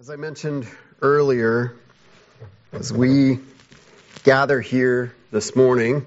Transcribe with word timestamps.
As 0.00 0.10
I 0.10 0.14
mentioned 0.14 0.64
earlier, 1.02 1.74
as 2.72 2.92
we 2.92 3.40
gather 4.22 4.60
here 4.60 5.12
this 5.32 5.56
morning, 5.56 6.06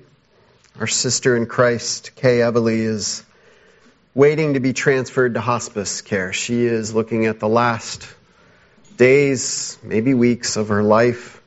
our 0.79 0.88
sister 0.88 1.36
in 1.36 1.46
Christ, 1.46 2.16
Kay 2.16 2.38
Evely, 2.38 2.85
is 2.85 3.22
waiting 4.16 4.54
to 4.54 4.62
be 4.62 4.72
transferred 4.72 5.33
to 5.33 5.42
hospice 5.42 6.00
care. 6.00 6.32
She 6.32 6.64
is 6.64 6.96
looking 6.96 7.25
at 7.25 7.42
the 7.42 7.50
last 7.50 8.07
days, 8.96 9.77
maybe 9.84 10.14
weeks 10.14 10.55
of 10.55 10.70
her 10.70 10.84
life. 10.84 11.42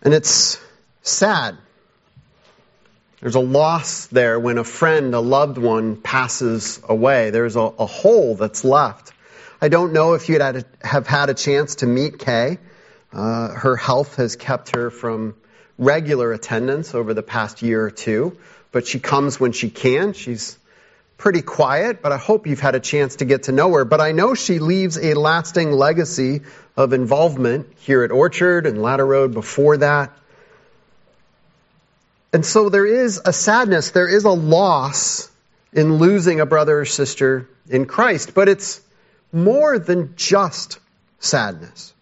And 0.00 0.14
it's 0.14 0.60
sad. 1.02 1.58
There's 3.18 3.34
a 3.34 3.40
loss 3.40 4.06
there 4.06 4.38
when 4.38 4.58
a 4.58 4.64
friend, 4.64 5.12
a 5.12 5.20
loved 5.20 5.58
one 5.58 5.96
passes 5.96 6.80
away. 6.88 7.30
There's 7.30 7.56
a, 7.56 7.62
a 7.62 7.86
hole 7.86 8.36
that's 8.36 8.64
left. 8.64 9.12
I 9.62 9.68
don't 9.68 9.92
know 9.92 10.14
if 10.14 10.28
you'd 10.28 10.40
had 10.40 10.56
a, 10.56 10.64
have 10.84 11.06
had 11.06 11.30
a 11.30 11.34
chance 11.34 11.76
to 11.76 11.86
meet 11.86 12.18
Kay. 12.18 12.58
Uh, 13.12 13.50
her 13.50 13.76
health 13.76 14.16
has 14.16 14.34
kept 14.34 14.74
her 14.74 14.90
from 14.90 15.36
regular 15.78 16.32
attendance 16.32 16.96
over 16.96 17.14
the 17.14 17.22
past 17.22 17.62
year 17.62 17.84
or 17.84 17.92
two, 17.92 18.36
but 18.72 18.88
she 18.88 18.98
comes 18.98 19.38
when 19.38 19.52
she 19.52 19.70
can. 19.70 20.14
She's 20.14 20.58
pretty 21.16 21.42
quiet, 21.42 22.02
but 22.02 22.10
I 22.10 22.16
hope 22.16 22.48
you've 22.48 22.58
had 22.58 22.74
a 22.74 22.80
chance 22.80 23.16
to 23.16 23.24
get 23.24 23.44
to 23.44 23.52
know 23.52 23.72
her. 23.74 23.84
But 23.84 24.00
I 24.00 24.10
know 24.10 24.34
she 24.34 24.58
leaves 24.58 24.98
a 24.98 25.14
lasting 25.14 25.70
legacy 25.70 26.40
of 26.76 26.92
involvement 26.92 27.68
here 27.82 28.02
at 28.02 28.10
Orchard 28.10 28.66
and 28.66 28.82
Ladder 28.82 29.06
Road 29.06 29.32
before 29.32 29.76
that. 29.76 30.10
And 32.32 32.44
so 32.44 32.68
there 32.68 32.86
is 32.86 33.20
a 33.24 33.32
sadness, 33.32 33.90
there 33.90 34.08
is 34.08 34.24
a 34.24 34.30
loss 34.30 35.30
in 35.72 35.98
losing 35.98 36.40
a 36.40 36.46
brother 36.46 36.80
or 36.80 36.84
sister 36.84 37.48
in 37.68 37.86
Christ, 37.86 38.34
but 38.34 38.48
it's 38.48 38.80
more 39.32 39.78
than 39.78 40.14
just 40.16 40.78
sadness. 41.18 41.92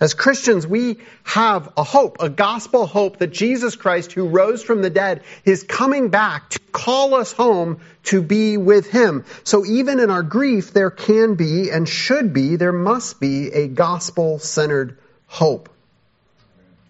As 0.00 0.14
Christians, 0.14 0.64
we 0.64 0.98
have 1.24 1.72
a 1.76 1.82
hope, 1.82 2.18
a 2.20 2.28
gospel 2.28 2.86
hope 2.86 3.18
that 3.18 3.32
Jesus 3.32 3.74
Christ, 3.74 4.12
who 4.12 4.28
rose 4.28 4.62
from 4.62 4.80
the 4.80 4.90
dead, 4.90 5.22
is 5.44 5.64
coming 5.64 6.10
back 6.10 6.50
to 6.50 6.60
call 6.70 7.14
us 7.14 7.32
home 7.32 7.80
to 8.04 8.22
be 8.22 8.56
with 8.56 8.88
Him. 8.88 9.24
So 9.42 9.66
even 9.66 9.98
in 9.98 10.10
our 10.10 10.22
grief, 10.22 10.72
there 10.72 10.92
can 10.92 11.34
be 11.34 11.70
and 11.70 11.88
should 11.88 12.32
be, 12.32 12.54
there 12.54 12.72
must 12.72 13.18
be 13.18 13.48
a 13.48 13.66
gospel 13.66 14.38
centered 14.38 14.98
hope. 15.26 15.68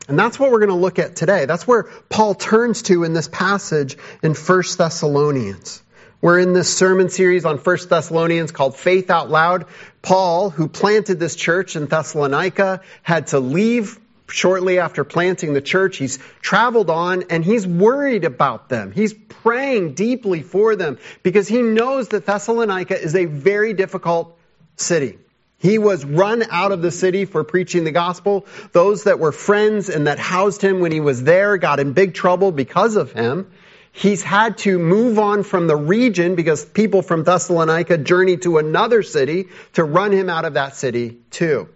And 0.06 0.18
that's 0.18 0.38
what 0.38 0.50
we're 0.50 0.60
going 0.60 0.68
to 0.70 0.74
look 0.74 0.98
at 0.98 1.16
today. 1.16 1.46
That's 1.46 1.66
where 1.66 1.84
Paul 2.10 2.34
turns 2.34 2.82
to 2.82 3.04
in 3.04 3.14
this 3.14 3.28
passage 3.28 3.96
in 4.22 4.34
1 4.34 4.62
Thessalonians. 4.76 5.82
We're 6.20 6.40
in 6.40 6.52
this 6.52 6.76
sermon 6.76 7.10
series 7.10 7.44
on 7.44 7.58
1 7.58 7.76
Thessalonians 7.88 8.50
called 8.50 8.76
Faith 8.76 9.08
Out 9.08 9.30
Loud. 9.30 9.66
Paul, 10.02 10.50
who 10.50 10.66
planted 10.66 11.20
this 11.20 11.36
church 11.36 11.76
in 11.76 11.86
Thessalonica, 11.86 12.80
had 13.04 13.28
to 13.28 13.38
leave 13.38 14.00
shortly 14.26 14.80
after 14.80 15.04
planting 15.04 15.52
the 15.52 15.60
church. 15.60 15.96
He's 15.96 16.18
traveled 16.42 16.90
on 16.90 17.22
and 17.30 17.44
he's 17.44 17.68
worried 17.68 18.24
about 18.24 18.68
them. 18.68 18.90
He's 18.90 19.14
praying 19.14 19.94
deeply 19.94 20.42
for 20.42 20.74
them 20.74 20.98
because 21.22 21.46
he 21.46 21.62
knows 21.62 22.08
that 22.08 22.26
Thessalonica 22.26 23.00
is 23.00 23.14
a 23.14 23.26
very 23.26 23.72
difficult 23.72 24.36
city. 24.74 25.18
He 25.58 25.78
was 25.78 26.04
run 26.04 26.42
out 26.50 26.72
of 26.72 26.82
the 26.82 26.90
city 26.90 27.26
for 27.26 27.44
preaching 27.44 27.84
the 27.84 27.92
gospel. 27.92 28.46
Those 28.72 29.04
that 29.04 29.20
were 29.20 29.32
friends 29.32 29.88
and 29.88 30.08
that 30.08 30.18
housed 30.18 30.62
him 30.62 30.80
when 30.80 30.90
he 30.90 31.00
was 31.00 31.22
there 31.22 31.58
got 31.58 31.78
in 31.78 31.92
big 31.92 32.14
trouble 32.14 32.50
because 32.50 32.96
of 32.96 33.12
him 33.12 33.52
he's 33.92 34.22
had 34.22 34.58
to 34.58 34.78
move 34.78 35.18
on 35.18 35.42
from 35.42 35.66
the 35.66 35.76
region 35.76 36.34
because 36.34 36.64
people 36.64 37.02
from 37.02 37.24
Thessalonica 37.24 37.98
journeyed 37.98 38.42
to 38.42 38.58
another 38.58 39.02
city 39.02 39.48
to 39.74 39.84
run 39.84 40.12
him 40.12 40.28
out 40.30 40.44
of 40.44 40.54
that 40.54 40.76
city 40.76 41.18
too. 41.30 41.68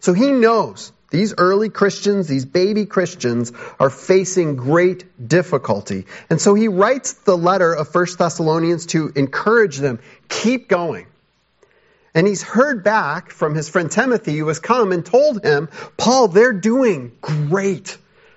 So 0.00 0.12
he 0.12 0.30
knows 0.30 0.92
these 1.10 1.32
early 1.38 1.68
Christians, 1.68 2.26
these 2.26 2.44
baby 2.44 2.86
Christians, 2.86 3.52
are 3.78 3.88
facing 3.88 4.56
great 4.56 5.28
difficulty. 5.28 6.06
And 6.28 6.40
so 6.40 6.54
he 6.54 6.68
writes 6.68 7.12
the 7.12 7.36
letter 7.36 7.72
of 7.72 7.94
1 7.94 8.06
Thessalonians 8.18 8.86
to 8.86 9.12
encourage 9.14 9.78
them, 9.78 10.00
keep 10.28 10.68
going. 10.68 11.06
And 12.14 12.26
he's 12.26 12.42
heard 12.42 12.84
back 12.84 13.30
from 13.30 13.54
his 13.54 13.68
friend 13.68 13.90
Timothy 13.90 14.36
who 14.38 14.48
has 14.48 14.58
come 14.58 14.92
and 14.92 15.06
told 15.06 15.44
him, 15.44 15.68
Paul, 15.96 16.28
they're 16.28 16.52
doing 16.52 17.12
great. 17.20 17.96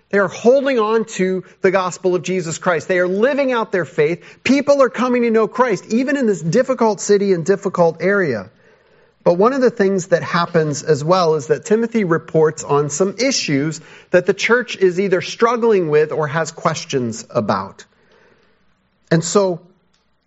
They 0.09 0.19
are 0.19 0.29
holding 0.29 0.79
on 0.79 1.06
to 1.06 1.44
the 1.62 1.72
gospel 1.72 2.16
of 2.16 2.23
Jesus 2.23 2.57
Christ. 2.57 2.88
They 2.88 3.00
are 3.00 3.07
living 3.07 3.51
out 3.51 3.72
their 3.72 3.85
faith. 3.85 4.40
People 4.44 4.81
are 4.81 4.90
coming 4.90 5.23
to 5.23 5.31
know 5.31 5.47
Christ, 5.47 5.85
even 5.88 6.16
in 6.16 6.28
this 6.28 6.41
difficult 6.41 7.01
city 7.01 7.34
and 7.34 7.45
difficult 7.45 7.97
area. 8.01 8.50
But 9.25 9.34
one 9.34 9.51
of 9.51 9.59
the 9.59 9.69
things 9.69 10.07
that 10.07 10.23
happens 10.23 10.84
as 10.84 11.03
well 11.03 11.35
is 11.35 11.47
that 11.47 11.66
Timothy 11.66 12.06
reports 12.06 12.63
on 12.63 12.90
some 12.90 13.16
issues 13.19 13.81
that 14.12 14.25
the 14.25 14.34
church 14.34 14.78
is 14.78 15.01
either 15.01 15.19
struggling 15.19 15.90
with 15.90 16.13
or 16.13 16.28
has 16.28 16.51
questions 16.51 17.28
about. 17.29 17.84
And 19.12 19.22
so 19.22 19.59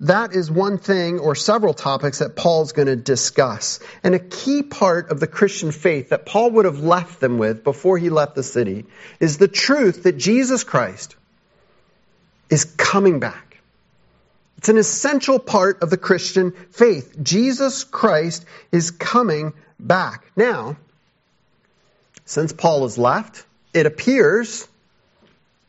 that 0.00 0.34
is 0.34 0.50
one 0.50 0.78
thing 0.78 1.18
or 1.18 1.34
several 1.34 1.74
topics 1.74 2.20
that 2.20 2.34
Paul's 2.34 2.72
going 2.72 2.88
to 2.88 2.96
discuss. 2.96 3.80
And 4.02 4.14
a 4.14 4.18
key 4.18 4.62
part 4.62 5.10
of 5.10 5.20
the 5.20 5.26
Christian 5.26 5.72
faith 5.72 6.08
that 6.08 6.24
Paul 6.24 6.52
would 6.52 6.64
have 6.64 6.80
left 6.80 7.20
them 7.20 7.36
with 7.36 7.62
before 7.62 7.98
he 7.98 8.08
left 8.08 8.34
the 8.34 8.42
city 8.42 8.86
is 9.20 9.36
the 9.36 9.48
truth 9.48 10.04
that 10.04 10.16
Jesus 10.16 10.64
Christ 10.64 11.16
is 12.48 12.64
coming 12.64 13.20
back. 13.20 13.58
It's 14.56 14.70
an 14.70 14.78
essential 14.78 15.38
part 15.38 15.82
of 15.82 15.90
the 15.90 15.98
Christian 15.98 16.52
faith. 16.70 17.16
Jesus 17.22 17.84
Christ 17.84 18.46
is 18.72 18.90
coming 18.90 19.52
back. 19.78 20.30
Now, 20.34 20.76
since 22.24 22.52
Paul 22.54 22.82
has 22.82 22.96
left, 22.96 23.44
it 23.74 23.84
appears, 23.84 24.66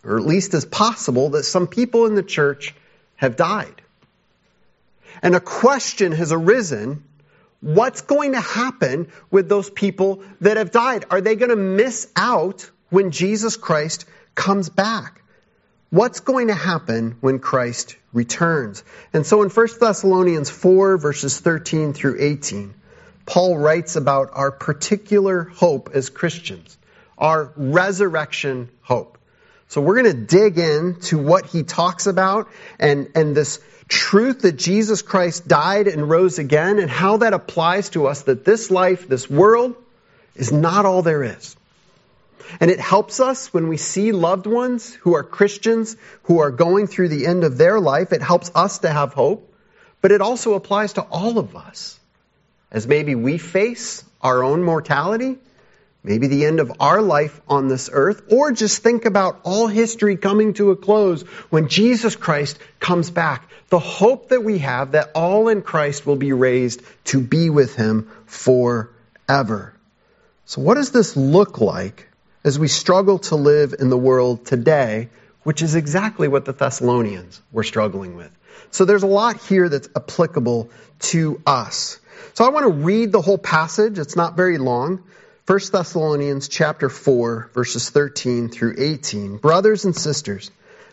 or 0.06 0.18
at 0.18 0.26
least 0.26 0.54
is 0.54 0.64
possible, 0.64 1.32
that 1.32 1.44
some 1.44 1.68
people 1.68 2.06
in 2.06 2.16
the 2.16 2.24
church 2.24 2.74
have 3.18 3.36
died 3.36 3.81
and 5.22 5.36
a 5.36 5.40
question 5.40 6.12
has 6.12 6.32
arisen 6.32 7.04
what's 7.62 8.02
going 8.02 8.34
to 8.34 8.42
happen 8.42 9.08
with 9.30 9.48
those 9.48 9.70
people 9.70 10.24
that 10.42 10.58
have 10.58 10.72
died? 10.72 11.06
Are 11.10 11.22
they 11.22 11.36
going 11.36 11.50
to 11.50 11.56
miss 11.56 12.08
out 12.16 12.70
when 12.90 13.12
Jesus 13.12 13.56
Christ 13.56 14.06
comes 14.36 14.70
back? 14.70 15.22
What's 15.90 16.22
going 16.22 16.48
to 16.48 16.56
happen 16.56 17.18
when 17.22 17.40
Christ 17.40 17.98
returns? 18.14 18.84
And 19.14 19.26
so 19.26 19.44
in 19.44 19.50
1 19.50 19.68
Thessalonians 19.80 20.50
4, 20.50 20.98
verses 20.98 21.40
13 21.40 21.94
through 21.94 22.18
18, 22.20 22.74
Paul 23.26 23.58
writes 23.58 23.96
about 23.96 24.30
our 24.34 24.52
particular 24.52 25.44
hope 25.44 25.92
as 25.94 26.10
Christians, 26.10 26.78
our 27.18 27.52
resurrection 27.56 28.70
hope. 28.82 29.18
So 29.68 29.80
we're 29.80 30.02
going 30.02 30.16
to 30.16 30.26
dig 30.26 30.58
into 30.58 31.18
what 31.18 31.46
he 31.46 31.64
talks 31.64 32.08
about 32.08 32.50
and, 32.80 33.10
and 33.16 33.36
this 33.36 33.60
truth 33.92 34.42
that 34.42 34.54
Jesus 34.54 35.02
Christ 35.02 35.48
died 35.48 35.88
and 35.88 36.10
rose 36.10 36.40
again 36.40 36.80
and 36.80 36.90
how 36.90 37.18
that 37.18 37.34
applies 37.34 37.90
to 37.90 38.08
us 38.08 38.24
that 38.24 38.46
this 38.46 38.72
life, 38.72 39.08
this 39.08 39.30
world, 39.30 39.76
is 40.36 40.52
not 40.52 40.86
all 40.86 41.02
there 41.02 41.24
is. 41.24 41.58
And 42.60 42.72
it 42.72 42.80
helps 42.80 43.20
us 43.20 43.54
when 43.54 43.68
we 43.68 43.78
see 43.78 44.14
loved 44.14 44.48
ones 44.48 44.94
who 44.94 45.16
are 45.16 45.24
Christians 45.24 45.98
who 46.24 46.40
are 46.40 46.52
going 46.52 46.88
through 46.88 47.10
the 47.10 47.28
end 47.28 47.44
of 47.44 47.58
their 47.58 47.80
life. 47.80 48.14
It 48.14 48.22
helps 48.22 48.50
us 48.56 48.80
to 48.80 48.90
have 48.90 49.14
hope, 49.14 49.54
but 50.02 50.12
it 50.12 50.22
also 50.22 50.54
applies 50.54 50.94
to 50.94 51.02
all 51.02 51.38
of 51.38 51.56
us. 51.56 52.00
As 52.72 52.88
maybe 52.88 53.16
we 53.16 53.38
face 53.38 54.06
our 54.22 54.42
own 54.42 54.64
mortality, 54.64 55.38
maybe 56.04 56.28
the 56.28 56.46
end 56.46 56.60
of 56.60 56.72
our 56.80 57.02
life 57.02 57.40
on 57.48 57.68
this 57.68 57.90
earth, 57.92 58.24
or 58.32 58.52
just 58.52 58.82
think 58.82 59.06
about 59.06 59.40
all 59.44 59.68
history 59.68 60.18
coming 60.18 60.54
to 60.54 60.72
a 60.72 60.76
close 60.76 61.22
when 61.50 61.68
Jesus 61.68 62.16
Christ 62.16 62.58
comes 62.80 63.12
back 63.12 63.48
the 63.72 63.80
hope 63.80 64.30
that 64.30 64.44
we 64.44 64.60
have 64.60 64.92
that 64.92 65.12
all 65.16 65.48
in 65.48 65.62
Christ 65.62 66.06
will 66.06 66.18
be 66.18 66.34
raised 66.34 66.82
to 67.06 67.22
be 67.22 67.50
with 67.50 67.74
him 67.74 68.12
forever. 68.26 69.74
So, 70.46 70.62
what 70.62 70.76
does 70.76 70.92
this 70.92 71.16
look 71.16 71.62
like 71.62 72.10
as 72.44 72.60
we 72.60 72.68
struggle 72.68 73.20
to 73.20 73.38
live 73.38 73.74
in 73.80 73.90
the 73.90 73.98
world 73.98 74.46
today, 74.46 75.08
which 75.44 75.62
is 75.62 75.76
exactly 75.76 76.28
what 76.28 76.44
the 76.44 76.52
Thessalonians 76.52 77.42
were 77.54 77.64
struggling 77.64 78.18
with? 78.18 78.30
So, 78.72 78.84
there's 78.84 79.04
a 79.04 79.08
lot 79.08 79.42
here 79.44 79.70
that's 79.70 79.88
applicable 79.96 80.70
to 81.12 81.42
us. 81.46 81.98
So, 82.34 82.44
I 82.44 82.50
want 82.50 82.66
to 82.66 82.74
read 82.74 83.14
the 83.14 83.22
whole 83.22 83.38
passage. 83.38 84.00
It's 84.00 84.18
not 84.18 84.36
very 84.36 84.58
long. 84.58 85.02
1 85.48 85.60
Thessalonians 85.72 86.48
chapter 86.48 86.88
4 86.88 87.50
verses 87.56 87.90
13 87.90 88.50
through 88.50 88.76
18. 88.78 89.38
Brothers 89.38 89.86
and 89.86 89.96
sisters, 89.96 90.52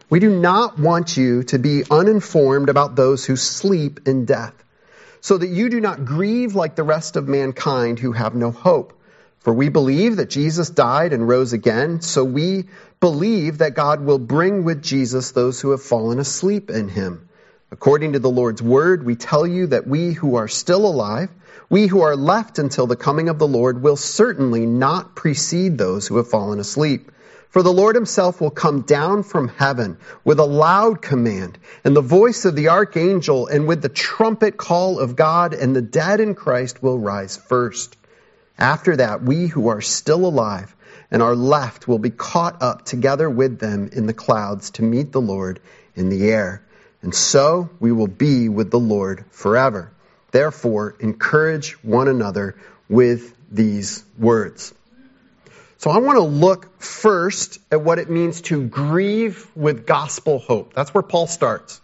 we 0.09 0.21
do 0.21 0.31
not 0.31 0.79
want 0.79 1.19
you 1.19 1.43
to 1.45 1.59
be 1.59 1.85
uninformed 1.91 2.71
about 2.71 2.97
those 2.97 3.27
who 3.27 3.37
sleep 3.37 4.09
in 4.09 4.25
death, 4.25 4.55
so 5.21 5.37
that 5.37 5.51
you 5.51 5.69
do 5.69 5.83
not 5.83 6.07
grieve 6.07 6.55
like 6.55 6.77
the 6.77 6.83
rest 6.83 7.17
of 7.17 7.29
mankind 7.29 7.99
who 7.99 8.13
have 8.13 8.35
no 8.35 8.51
hope. 8.51 8.99
For 9.41 9.53
we 9.53 9.69
believe 9.69 10.17
that 10.17 10.31
Jesus 10.31 10.71
died 10.71 11.13
and 11.13 11.29
rose 11.29 11.53
again, 11.53 12.01
so 12.01 12.25
we 12.25 12.69
believe 13.01 13.59
that 13.59 13.75
God 13.75 14.01
will 14.01 14.19
bring 14.19 14.65
with 14.65 14.83
Jesus 14.83 15.33
those 15.33 15.61
who 15.61 15.73
have 15.73 15.83
fallen 15.83 16.19
asleep 16.19 16.71
in 16.71 16.89
him. 16.89 17.29
According 17.71 18.15
to 18.15 18.19
the 18.19 18.31
Lord's 18.31 18.63
word, 18.63 19.05
we 19.05 19.15
tell 19.15 19.47
you 19.47 19.67
that 19.67 19.87
we 19.87 20.15
who 20.15 20.37
are 20.37 20.49
still 20.49 20.87
alive, 20.87 21.29
We 21.71 21.87
who 21.87 22.01
are 22.01 22.17
left 22.17 22.59
until 22.59 22.87
the 22.87 22.97
coming 22.97 23.29
of 23.29 23.39
the 23.39 23.47
Lord 23.47 23.83
will 23.83 23.97
certainly 23.97 24.65
not 24.65 25.15
precede 25.15 25.77
those 25.77 26.07
who 26.07 26.17
have 26.17 26.31
fallen 26.31 26.61
asleep. 26.61 27.13
For 27.51 27.63
the 27.63 27.73
Lord 27.73 27.95
himself 27.95 28.41
will 28.41 28.51
come 28.51 28.83
down 28.83 29.23
from 29.23 29.49
heaven 29.49 29.99
with 30.25 30.39
a 30.39 30.45
loud 30.45 31.03
command 31.03 31.59
and 31.85 31.95
the 31.95 32.01
voice 32.01 32.47
of 32.47 32.57
the 32.57 32.69
archangel 32.69 33.47
and 33.49 33.67
with 33.67 33.83
the 33.83 33.91
trumpet 33.91 34.57
call 34.57 34.99
of 34.99 35.17
God 35.17 35.53
and 35.53 35.77
the 35.77 35.83
dead 35.83 36.21
in 36.21 36.35
Christ 36.35 36.83
will 36.83 36.99
rise 36.99 37.37
first. 37.37 37.97
After 38.59 38.97
that, 38.97 39.23
we 39.23 39.47
who 39.47 39.69
are 39.69 39.83
still 39.83 40.25
alive 40.27 40.75
and 41.11 41.23
are 41.23 41.37
left 41.37 41.87
will 41.87 41.99
be 41.99 42.11
caught 42.11 42.63
up 42.63 42.87
together 42.87 43.29
with 43.29 43.59
them 43.59 43.91
in 43.93 44.07
the 44.07 44.15
clouds 44.15 44.71
to 44.73 44.83
meet 44.83 45.13
the 45.13 45.21
Lord 45.21 45.61
in 45.95 46.09
the 46.09 46.31
air. 46.31 46.63
And 47.03 47.15
so 47.15 47.69
we 47.79 47.93
will 47.93 48.09
be 48.09 48.49
with 48.49 48.71
the 48.71 48.81
Lord 48.81 49.25
forever. 49.31 49.93
Therefore, 50.31 50.95
encourage 51.01 51.73
one 51.85 52.09
another 52.09 52.57
with 52.89 53.35
these 53.51 54.05
words. 54.19 54.75
So 55.79 55.91
I 55.91 55.99
want 55.99 56.17
to 56.17 56.25
look 56.25 56.81
first 56.81 57.61
at 57.71 57.81
what 57.81 57.99
it 57.99 58.11
means 58.11 58.41
to 58.43 58.67
grieve 58.67 59.49
with 59.55 59.87
gospel 59.87 60.39
hope. 60.41 60.75
That's 60.75 60.93
where 60.93 61.03
Paul 61.03 61.27
starts. 61.29 61.81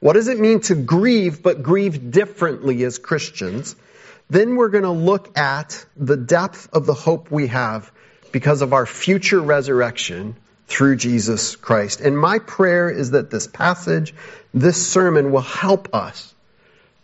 What 0.00 0.14
does 0.14 0.28
it 0.28 0.38
mean 0.38 0.60
to 0.62 0.74
grieve, 0.74 1.42
but 1.42 1.62
grieve 1.62 2.10
differently 2.10 2.82
as 2.84 2.98
Christians? 2.98 3.76
Then 4.28 4.56
we're 4.56 4.68
going 4.68 4.84
to 4.84 4.90
look 4.90 5.38
at 5.38 5.84
the 5.96 6.16
depth 6.16 6.68
of 6.72 6.84
the 6.84 6.94
hope 6.94 7.30
we 7.30 7.46
have 7.46 7.90
because 8.32 8.60
of 8.62 8.72
our 8.72 8.86
future 8.86 9.40
resurrection 9.40 10.36
through 10.66 10.96
Jesus 10.96 11.56
Christ. 11.56 12.00
And 12.00 12.18
my 12.18 12.38
prayer 12.40 12.90
is 12.90 13.12
that 13.12 13.30
this 13.30 13.46
passage, 13.46 14.14
this 14.52 14.86
sermon 14.86 15.32
will 15.32 15.40
help 15.40 15.94
us 15.94 16.34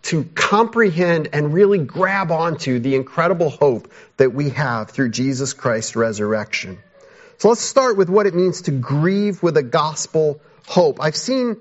to 0.05 0.25
comprehend 0.25 1.31
and 1.33 1.53
really 1.53 1.79
grab 1.79 2.31
onto 2.31 2.79
the 2.79 2.95
incredible 2.95 3.51
hope 3.51 3.91
that 4.19 4.33
we 4.35 4.51
have 4.51 4.91
through 4.91 5.09
Jesus 5.11 5.53
Christ's 5.53 5.97
resurrection. 5.97 6.79
So 7.39 7.49
let's 7.49 7.63
start 7.63 7.97
with 7.97 8.09
what 8.09 8.27
it 8.27 8.35
means 8.35 8.63
to 8.63 8.71
grieve 8.71 9.43
with 9.43 9.57
a 9.57 9.63
gospel 9.63 10.41
hope. 10.67 10.99
I've 11.01 11.17
seen 11.17 11.57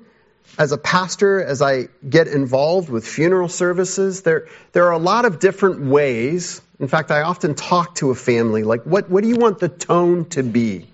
as 0.58 0.72
a 0.72 0.78
pastor, 0.78 1.44
as 1.44 1.62
I 1.62 1.88
get 2.08 2.28
involved 2.28 2.90
with 2.90 3.08
funeral 3.08 3.48
services, 3.48 4.22
there, 4.22 4.48
there 4.74 4.86
are 4.86 4.92
a 4.92 5.00
lot 5.00 5.26
of 5.26 5.40
different 5.40 5.86
ways. 5.86 6.62
In 6.80 6.88
fact, 6.88 7.12
I 7.12 7.22
often 7.22 7.56
talk 7.56 7.96
to 7.96 8.12
a 8.12 8.16
family 8.16 8.64
like, 8.64 8.84
what, 8.84 9.10
what 9.10 9.24
do 9.24 9.30
you 9.30 9.38
want 9.38 9.60
the 9.60 9.70
tone 9.70 10.26
to 10.32 10.44
be? 10.44 10.88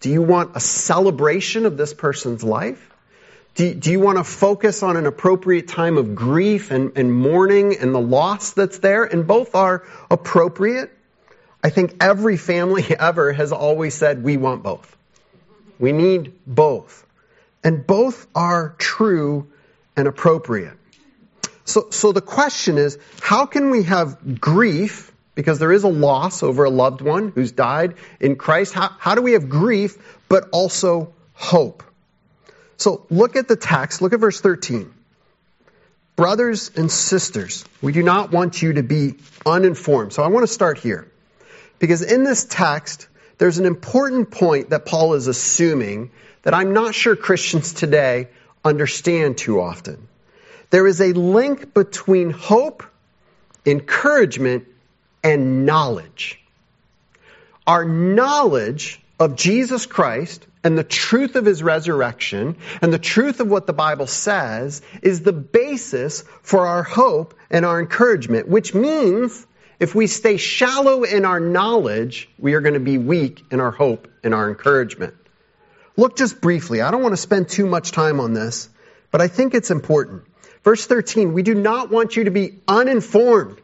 Do 0.00 0.10
you 0.10 0.22
want 0.22 0.56
a 0.56 0.60
celebration 0.60 1.66
of 1.66 1.76
this 1.76 1.94
person's 1.94 2.42
life? 2.42 2.95
Do, 3.56 3.72
do 3.72 3.90
you 3.90 4.00
want 4.00 4.18
to 4.18 4.24
focus 4.24 4.82
on 4.82 4.98
an 4.98 5.06
appropriate 5.06 5.66
time 5.66 5.96
of 5.96 6.14
grief 6.14 6.70
and, 6.70 6.92
and 6.96 7.12
mourning 7.12 7.74
and 7.78 7.94
the 7.94 8.00
loss 8.00 8.52
that's 8.52 8.78
there? 8.78 9.04
And 9.04 9.26
both 9.26 9.54
are 9.54 9.82
appropriate. 10.10 10.92
I 11.64 11.70
think 11.70 11.96
every 12.00 12.36
family 12.36 12.84
ever 12.98 13.32
has 13.32 13.52
always 13.52 13.94
said, 13.94 14.22
we 14.22 14.36
want 14.36 14.62
both. 14.62 14.94
We 15.78 15.92
need 15.92 16.34
both. 16.46 17.06
And 17.64 17.86
both 17.86 18.26
are 18.34 18.74
true 18.76 19.50
and 19.96 20.06
appropriate. 20.06 20.76
So, 21.64 21.88
so 21.90 22.12
the 22.12 22.20
question 22.20 22.76
is, 22.76 22.98
how 23.22 23.46
can 23.46 23.70
we 23.70 23.84
have 23.84 24.38
grief, 24.38 25.12
because 25.34 25.58
there 25.58 25.72
is 25.72 25.82
a 25.82 25.88
loss 25.88 26.42
over 26.42 26.64
a 26.64 26.70
loved 26.70 27.00
one 27.00 27.32
who's 27.34 27.52
died 27.52 27.94
in 28.20 28.36
Christ, 28.36 28.74
how, 28.74 28.90
how 28.98 29.14
do 29.14 29.22
we 29.22 29.32
have 29.32 29.48
grief, 29.48 30.20
but 30.28 30.50
also 30.52 31.14
hope? 31.32 31.82
So 32.76 33.06
look 33.10 33.36
at 33.36 33.48
the 33.48 33.56
text, 33.56 34.02
look 34.02 34.12
at 34.12 34.20
verse 34.20 34.40
13. 34.40 34.92
Brothers 36.14 36.70
and 36.76 36.90
sisters, 36.90 37.64
we 37.82 37.92
do 37.92 38.02
not 38.02 38.32
want 38.32 38.62
you 38.62 38.74
to 38.74 38.82
be 38.82 39.14
uninformed. 39.44 40.12
So 40.12 40.22
I 40.22 40.28
want 40.28 40.46
to 40.46 40.52
start 40.52 40.78
here. 40.78 41.10
Because 41.78 42.02
in 42.02 42.24
this 42.24 42.44
text, 42.44 43.08
there's 43.38 43.58
an 43.58 43.66
important 43.66 44.30
point 44.30 44.70
that 44.70 44.86
Paul 44.86 45.14
is 45.14 45.26
assuming 45.26 46.10
that 46.42 46.54
I'm 46.54 46.72
not 46.72 46.94
sure 46.94 47.16
Christians 47.16 47.74
today 47.74 48.28
understand 48.64 49.36
too 49.36 49.60
often. 49.60 50.08
There 50.70 50.86
is 50.86 51.00
a 51.00 51.12
link 51.12 51.74
between 51.74 52.30
hope, 52.30 52.82
encouragement, 53.66 54.66
and 55.22 55.66
knowledge. 55.66 56.40
Our 57.66 57.84
knowledge 57.84 59.00
of 59.18 59.36
Jesus 59.36 59.86
Christ 59.86 60.46
and 60.62 60.76
the 60.76 60.84
truth 60.84 61.36
of 61.36 61.44
his 61.44 61.62
resurrection 61.62 62.56
and 62.82 62.92
the 62.92 62.98
truth 62.98 63.40
of 63.40 63.48
what 63.48 63.66
the 63.66 63.72
Bible 63.72 64.06
says 64.06 64.82
is 65.02 65.22
the 65.22 65.32
basis 65.32 66.24
for 66.42 66.66
our 66.66 66.82
hope 66.82 67.34
and 67.50 67.64
our 67.64 67.80
encouragement, 67.80 68.48
which 68.48 68.74
means 68.74 69.46
if 69.78 69.94
we 69.94 70.06
stay 70.06 70.36
shallow 70.36 71.04
in 71.04 71.24
our 71.24 71.40
knowledge, 71.40 72.28
we 72.38 72.54
are 72.54 72.60
going 72.60 72.74
to 72.74 72.80
be 72.80 72.98
weak 72.98 73.44
in 73.50 73.60
our 73.60 73.70
hope 73.70 74.08
and 74.24 74.34
our 74.34 74.48
encouragement. 74.48 75.14
Look 75.96 76.16
just 76.16 76.40
briefly. 76.40 76.82
I 76.82 76.90
don't 76.90 77.02
want 77.02 77.12
to 77.12 77.20
spend 77.20 77.48
too 77.48 77.66
much 77.66 77.92
time 77.92 78.20
on 78.20 78.34
this, 78.34 78.68
but 79.10 79.22
I 79.22 79.28
think 79.28 79.54
it's 79.54 79.70
important. 79.70 80.24
Verse 80.62 80.84
13, 80.84 81.32
we 81.32 81.42
do 81.42 81.54
not 81.54 81.90
want 81.90 82.16
you 82.16 82.24
to 82.24 82.30
be 82.30 82.58
uninformed. 82.66 83.60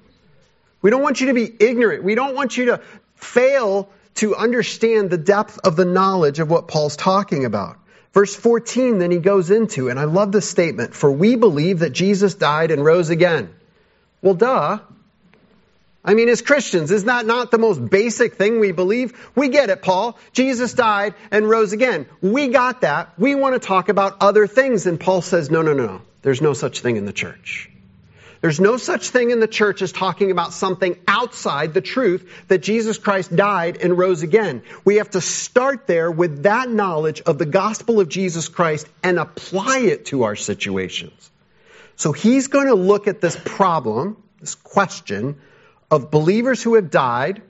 We 0.81 0.91
don't 0.91 1.03
want 1.03 1.21
you 1.21 1.27
to 1.29 1.35
be 1.35 1.53
ignorant. 1.61 2.05
We 2.05 2.15
don't 2.15 2.35
want 2.35 2.57
you 2.57 2.67
to 2.67 2.81
fail 3.17 3.91
to 4.17 4.37
understand 4.37 5.11
the 5.11 5.19
depth 5.19 5.59
of 5.64 5.76
the 5.76 5.85
knowledge 5.85 6.38
of 6.38 6.50
what 6.50 6.69
Paul's 6.69 6.97
talking 6.97 7.44
about. 7.44 7.79
Verse 8.12 8.35
14, 8.35 8.99
then 8.99 9.11
he 9.11 9.19
goes 9.19 9.50
into, 9.50 9.88
and 9.88 9.99
I 9.99 10.05
love 10.05 10.32
this 10.32 10.49
statement, 10.49 10.94
for 10.94 11.11
we 11.11 11.37
believe 11.37 11.79
that 11.79 11.91
Jesus 11.91 12.35
died 12.35 12.70
and 12.70 12.85
rose 12.85 13.09
again. 13.09 13.55
Well, 14.20 14.35
duh. 14.35 14.81
I 16.05 16.14
mean, 16.14 16.29
as 16.29 16.43
Christians, 16.43 16.91
is 16.91 17.05
that 17.05 17.26
not 17.26 17.50
the 17.50 17.59
most 17.59 17.79
basic 17.88 18.35
thing 18.35 18.61
we 18.61 18.73
believe? 18.73 19.31
We 19.35 19.49
get 19.49 19.70
it, 19.70 19.82
Paul. 19.82 20.19
Jesus 20.32 20.75
died 20.75 21.15
and 21.31 21.49
rose 21.49 21.73
again. 21.73 22.06
We 22.20 22.49
got 22.49 22.82
that. 22.82 23.12
We 23.19 23.35
want 23.35 23.55
to 23.55 23.67
talk 23.67 23.88
about 23.88 24.17
other 24.20 24.47
things. 24.47 24.87
And 24.87 24.99
Paul 25.00 25.23
says, 25.23 25.50
no, 25.50 25.62
no, 25.62 25.73
no, 25.73 25.87
no. 25.87 26.03
There's 26.23 26.43
no 26.43 26.53
such 26.53 26.81
thing 26.81 26.97
in 26.97 27.06
the 27.06 27.12
church. 27.12 27.70
There's 28.43 28.59
no 28.59 28.77
such 28.77 29.11
thing 29.11 29.31
in 29.31 29.39
the 29.39 29.47
church 29.47 29.83
as 29.83 29.93
talking 29.93 30.33
about 30.33 30.53
something 30.53 30.97
outside 31.06 31.75
the 31.75 31.81
truth 31.81 32.29
that 32.49 32.59
Jesus 32.59 32.99
Christ 32.99 33.35
died 33.35 33.79
and 33.81 33.97
rose 33.97 34.23
again. 34.23 34.62
We 34.85 34.97
have 34.97 35.11
to 35.11 35.21
start 35.21 35.87
there 35.87 36.11
with 36.11 36.43
that 36.43 36.69
knowledge 36.69 37.21
of 37.21 37.39
the 37.39 37.47
gospel 37.47 38.00
of 38.00 38.09
Jesus 38.09 38.49
Christ 38.49 38.89
and 39.05 39.21
apply 39.21 39.79
it 39.79 40.06
to 40.06 40.25
our 40.25 40.35
situations. 40.35 41.31
So 41.94 42.11
he's 42.11 42.49
going 42.49 42.67
to 42.67 42.75
look 42.75 43.06
at 43.06 43.21
this 43.21 43.39
problem, 43.44 44.21
this 44.41 44.56
question 44.56 45.41
of 45.89 46.11
believers 46.11 46.61
who 46.61 46.75
have 46.75 46.91
died 46.91 47.43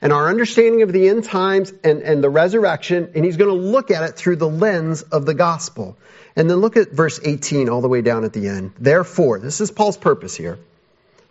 and 0.00 0.12
our 0.12 0.28
understanding 0.28 0.82
of 0.82 0.92
the 0.92 1.08
end 1.08 1.22
times 1.22 1.72
and, 1.84 2.02
and 2.02 2.24
the 2.24 2.28
resurrection, 2.28 3.12
and 3.14 3.24
he's 3.24 3.36
going 3.36 3.50
to 3.50 3.62
look 3.70 3.92
at 3.92 4.02
it 4.02 4.16
through 4.16 4.36
the 4.36 4.48
lens 4.48 5.02
of 5.02 5.24
the 5.24 5.34
gospel. 5.34 5.96
And 6.34 6.48
then 6.48 6.58
look 6.58 6.76
at 6.76 6.92
verse 6.92 7.20
18 7.22 7.68
all 7.68 7.80
the 7.80 7.88
way 7.88 8.00
down 8.00 8.24
at 8.24 8.32
the 8.32 8.48
end. 8.48 8.72
Therefore, 8.78 9.38
this 9.38 9.60
is 9.60 9.70
Paul's 9.70 9.96
purpose 9.96 10.34
here. 10.34 10.58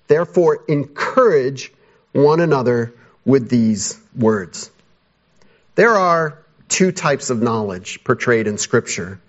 Therefore, 0.08 0.64
encourage 0.68 1.72
one 2.12 2.40
another 2.40 2.94
with 3.26 3.50
these 3.50 4.00
words. 4.16 4.70
There 5.76 5.96
are 5.96 6.38
two 6.68 6.92
types 6.92 7.30
of 7.30 7.42
knowledge 7.42 8.04
portrayed 8.04 8.48
in 8.48 8.58
Scripture. 8.58 9.20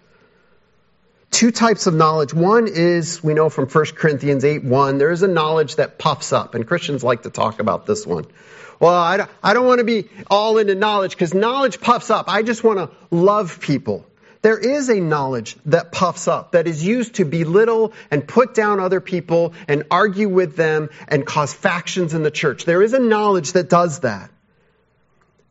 Two 1.31 1.51
types 1.51 1.87
of 1.87 1.95
knowledge. 1.95 2.35
One 2.35 2.69
is, 2.69 3.23
we 3.25 3.33
know 3.33 3.49
from 3.49 3.67
1 3.67 3.85
Corinthians 3.95 4.45
8 4.45 4.65
1, 4.65 4.99
there 4.99 5.11
is 5.11 5.23
a 5.23 5.29
knowledge 5.29 5.77
that 5.77 5.99
puffs 5.99 6.33
up, 6.33 6.55
and 6.55 6.67
Christians 6.67 7.03
like 7.03 7.23
to 7.23 7.31
talk 7.31 7.59
about 7.59 7.87
this 7.87 8.07
one. 8.07 8.27
Well, 8.79 8.95
I 8.95 9.17
don't, 9.17 9.31
I 9.43 9.55
don't 9.55 9.67
want 9.67 9.79
to 9.79 9.85
be 9.85 10.09
all 10.29 10.59
into 10.59 10.75
knowledge 10.75 11.13
because 11.13 11.33
knowledge 11.33 11.81
puffs 11.81 12.11
up. 12.11 12.27
I 12.29 12.43
just 12.43 12.65
want 12.65 12.79
to 12.79 12.91
love 13.15 13.61
people. 13.61 14.05
There 14.43 14.59
is 14.59 14.89
a 14.89 15.01
knowledge 15.01 15.57
that 15.67 15.93
puffs 15.93 16.27
up, 16.27 16.53
that 16.53 16.67
is 16.67 16.85
used 16.85 17.15
to 17.15 17.25
belittle 17.25 17.93
and 18.11 18.27
put 18.27 18.55
down 18.55 18.81
other 18.81 19.01
people 19.01 19.55
and 19.69 19.85
argue 19.91 20.29
with 20.29 20.57
them 20.57 20.91
and 21.07 21.25
cause 21.25 21.55
factions 21.55 22.13
in 22.13 22.25
the 22.25 22.31
church. 22.31 22.65
There 22.65 22.83
is 22.83 22.93
a 22.93 22.99
knowledge 22.99 23.53
that 23.53 23.71
does 23.71 24.01
that. 24.01 24.31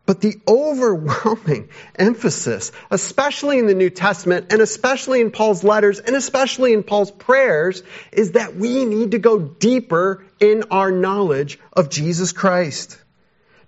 But 0.06 0.20
the 0.20 0.42
overwhelming 0.46 1.70
emphasis, 1.96 2.74
especially 2.90 3.60
in 3.60 3.68
the 3.68 3.76
New 3.76 3.90
Testament 3.90 4.48
and 4.52 4.62
especially 4.62 5.22
in 5.22 5.32
Paul's 5.32 5.64
letters 5.64 6.00
and 6.00 6.16
especially 6.16 6.74
in 6.74 6.84
Paul's 6.84 7.12
prayers, 7.12 7.84
is 8.12 8.34
that 8.34 8.56
we 8.56 8.84
need 8.84 9.12
to 9.12 9.20
go 9.20 9.40
deeper 9.40 10.26
in 10.42 10.66
our 10.70 10.92
knowledge 10.92 11.60
of 11.72 11.90
Jesus 11.90 12.34
Christ. 12.34 12.98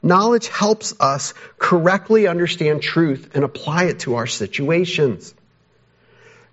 Knowledge 0.04 0.50
helps 0.50 0.94
us 1.00 1.34
correctly 1.58 2.28
understand 2.28 2.82
truth 2.82 3.32
and 3.34 3.46
apply 3.46 3.86
it 3.86 4.00
to 4.00 4.16
our 4.16 4.28
situations. 4.28 5.34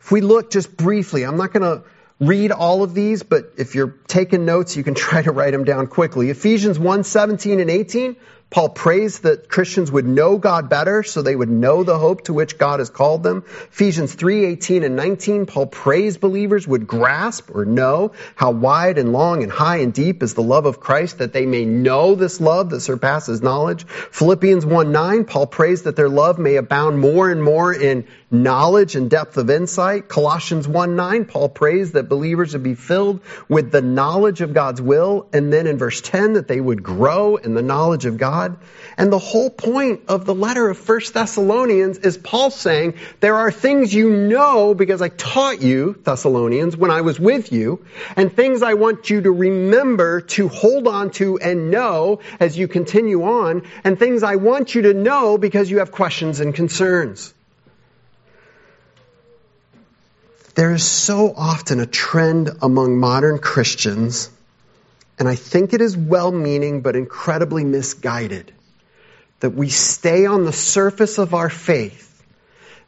If 0.01 0.13
we 0.13 0.21
look 0.21 0.53
just 0.53 0.77
briefly, 0.77 1.25
I'm 1.25 1.37
not 1.37 1.53
going 1.53 1.63
to 1.63 1.85
read 2.21 2.53
all 2.53 2.85
of 2.85 2.95
these, 2.95 3.25
but 3.25 3.55
if 3.59 3.75
you're 3.75 3.97
taking 4.07 4.45
notes, 4.45 4.77
you 4.77 4.85
can 4.85 4.95
try 5.07 5.21
to 5.23 5.33
write 5.33 5.51
them 5.51 5.65
down 5.65 5.89
quickly. 5.89 6.31
Ephesians 6.31 6.79
1 6.79 7.03
17 7.03 7.59
and 7.59 7.71
18, 7.71 8.17
Paul 8.51 8.71
prays 8.71 9.21
that 9.21 9.49
Christians 9.49 9.93
would 9.93 10.07
know 10.07 10.37
God 10.37 10.69
better 10.69 11.05
so 11.05 11.23
they 11.23 11.37
would 11.37 11.49
know 11.49 11.85
the 11.85 11.97
hope 11.97 12.25
to 12.25 12.33
which 12.33 12.59
God 12.59 12.81
has 12.81 12.91
called 12.91 13.23
them. 13.23 13.45
Ephesians 13.71 14.13
3:18 14.17 14.83
and 14.83 14.97
19, 14.97 15.47
Paul 15.47 15.67
prays 15.67 16.17
believers 16.17 16.67
would 16.67 16.89
grasp 16.89 17.55
or 17.55 17.65
know 17.65 18.11
how 18.35 18.51
wide 18.51 18.99
and 18.99 19.13
long 19.13 19.45
and 19.45 19.53
high 19.53 19.77
and 19.77 19.93
deep 19.93 20.25
is 20.25 20.35
the 20.35 20.43
love 20.43 20.67
of 20.67 20.81
Christ 20.81 21.19
that 21.19 21.33
they 21.33 21.47
may 21.47 21.65
know 21.65 22.17
this 22.17 22.41
love 22.41 22.71
that 22.71 22.81
surpasses 22.81 23.41
knowledge. 23.41 23.87
Philippians 23.87 24.67
1:9, 24.67 25.27
Paul 25.27 25.47
prays 25.47 25.83
that 25.83 25.95
their 25.95 26.09
love 26.09 26.41
may 26.41 26.57
abound 26.57 26.99
more 26.99 27.31
and 27.31 27.45
more 27.45 27.73
in 27.73 28.05
knowledge 28.33 28.97
and 28.97 29.11
depth 29.11 29.37
of 29.37 29.51
insight. 29.51 30.09
Colossians 30.09 30.67
1:9, 30.67 31.25
Paul 31.25 31.49
prays 31.49 31.93
that 31.93 32.09
believers 32.09 32.53
would 32.53 32.65
be 32.65 32.75
filled 32.75 33.21
with 33.49 33.71
the 33.71 33.83
knowledge 33.83 34.41
of 34.41 34.55
God's 34.55 34.83
will. 34.83 35.27
And 35.33 35.53
then 35.53 35.69
in 35.69 35.79
verse 35.79 36.01
10, 36.01 36.33
that 36.33 36.49
they 36.49 36.61
would 36.61 36.83
grow 36.83 37.37
in 37.37 37.55
the 37.55 37.63
knowledge 37.63 38.07
of 38.07 38.19
God. 38.19 38.40
God. 38.41 38.57
And 38.97 39.13
the 39.13 39.19
whole 39.19 39.51
point 39.51 40.03
of 40.09 40.25
the 40.25 40.35
letter 40.35 40.69
of 40.69 40.79
First 40.79 41.15
Thessalonians 41.15 41.99
is 41.99 42.17
Paul 42.17 42.51
saying, 42.51 42.95
there 43.21 43.37
are 43.37 43.51
things 43.51 43.95
you 43.95 44.11
know 44.11 44.75
because 44.75 45.03
I 45.03 45.09
taught 45.09 45.63
you, 45.63 45.99
Thessalonians, 46.03 46.77
when 46.77 46.91
I 46.91 47.01
was 47.03 47.19
with 47.19 47.53
you, 47.53 47.85
and 48.17 48.35
things 48.35 48.63
I 48.63 48.75
want 48.75 49.11
you 49.11 49.23
to 49.23 49.31
remember 49.31 50.21
to 50.37 50.49
hold 50.49 50.87
on 50.87 51.11
to 51.13 51.39
and 51.39 51.71
know 51.71 52.21
as 52.39 52.57
you 52.57 52.69
continue 52.69 53.23
on, 53.25 53.63
and 53.85 53.99
things 53.99 54.23
I 54.23 54.37
want 54.37 54.75
you 54.75 54.83
to 54.83 54.95
know 54.95 55.39
because 55.39 55.71
you 55.71 55.79
have 55.79 55.93
questions 55.93 56.41
and 56.41 56.55
concerns. 56.55 57.33
There 60.55 60.73
is 60.73 60.85
so 60.85 61.33
often 61.35 61.81
a 61.81 61.87
trend 61.87 62.51
among 62.61 62.99
modern 62.99 63.39
Christians 63.39 64.31
and 65.21 65.29
I 65.29 65.35
think 65.35 65.75
it 65.75 65.83
is 65.83 65.97
well 65.97 66.33
meaning 66.33 66.81
but 66.81 66.97
incredibly 66.97 67.63
misguided 67.63 68.53
that 69.41 69.51
we 69.51 69.69
stay 69.69 70.27
on 70.27 70.45
the 70.45 70.53
surface 70.53 71.19
of 71.19 71.35
our 71.35 71.51
faith 71.51 72.07